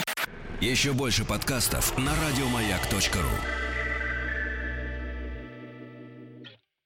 Еще 0.61 0.93
больше 0.93 1.25
подкастов 1.25 1.97
на 1.97 2.11
радиомаяк.ру. 2.27 3.68